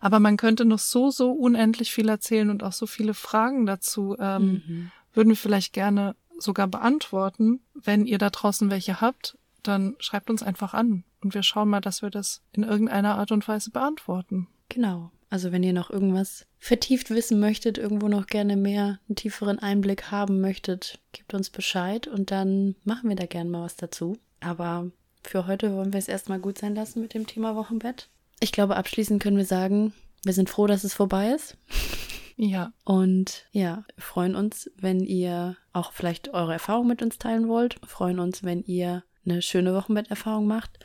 [0.00, 4.16] Aber man könnte noch so, so unendlich viel erzählen und auch so viele Fragen dazu
[4.18, 4.90] ähm, Mhm.
[5.12, 7.60] würden wir vielleicht gerne sogar beantworten.
[7.74, 11.80] Wenn ihr da draußen welche habt, dann schreibt uns einfach an und wir schauen mal,
[11.80, 14.46] dass wir das in irgendeiner Art und Weise beantworten.
[14.68, 15.10] Genau.
[15.30, 20.10] Also wenn ihr noch irgendwas vertieft wissen möchtet, irgendwo noch gerne mehr, einen tieferen Einblick
[20.10, 24.16] haben möchtet, gebt uns Bescheid und dann machen wir da gerne mal was dazu.
[24.40, 24.90] Aber
[25.22, 28.08] für heute wollen wir es erstmal gut sein lassen mit dem Thema Wochenbett.
[28.40, 29.92] ich glaube, abschließend können wir sagen,
[30.24, 31.56] wir sind froh, dass es vorbei ist.
[32.40, 32.72] Ja.
[32.84, 37.80] Und ja, freuen uns, wenn ihr auch vielleicht eure Erfahrungen mit uns teilen wollt.
[37.84, 40.78] Freuen uns, wenn ihr eine schöne Wochenbetterfahrung macht.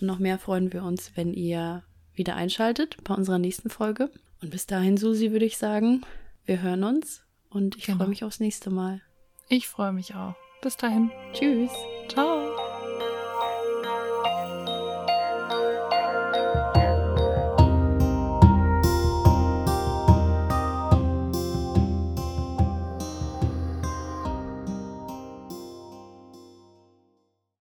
[0.00, 1.82] Und noch mehr freuen wir uns, wenn ihr
[2.14, 4.10] wieder einschaltet bei unserer nächsten Folge.
[4.40, 6.02] Und bis dahin, Susi, würde ich sagen,
[6.46, 7.98] wir hören uns und ich Genau.
[7.98, 9.00] freue mich aufs nächste Mal.
[9.48, 10.34] Ich freue mich auch.
[10.62, 11.10] Bis dahin.
[11.32, 11.70] Tschüss.
[12.08, 12.67] Ciao.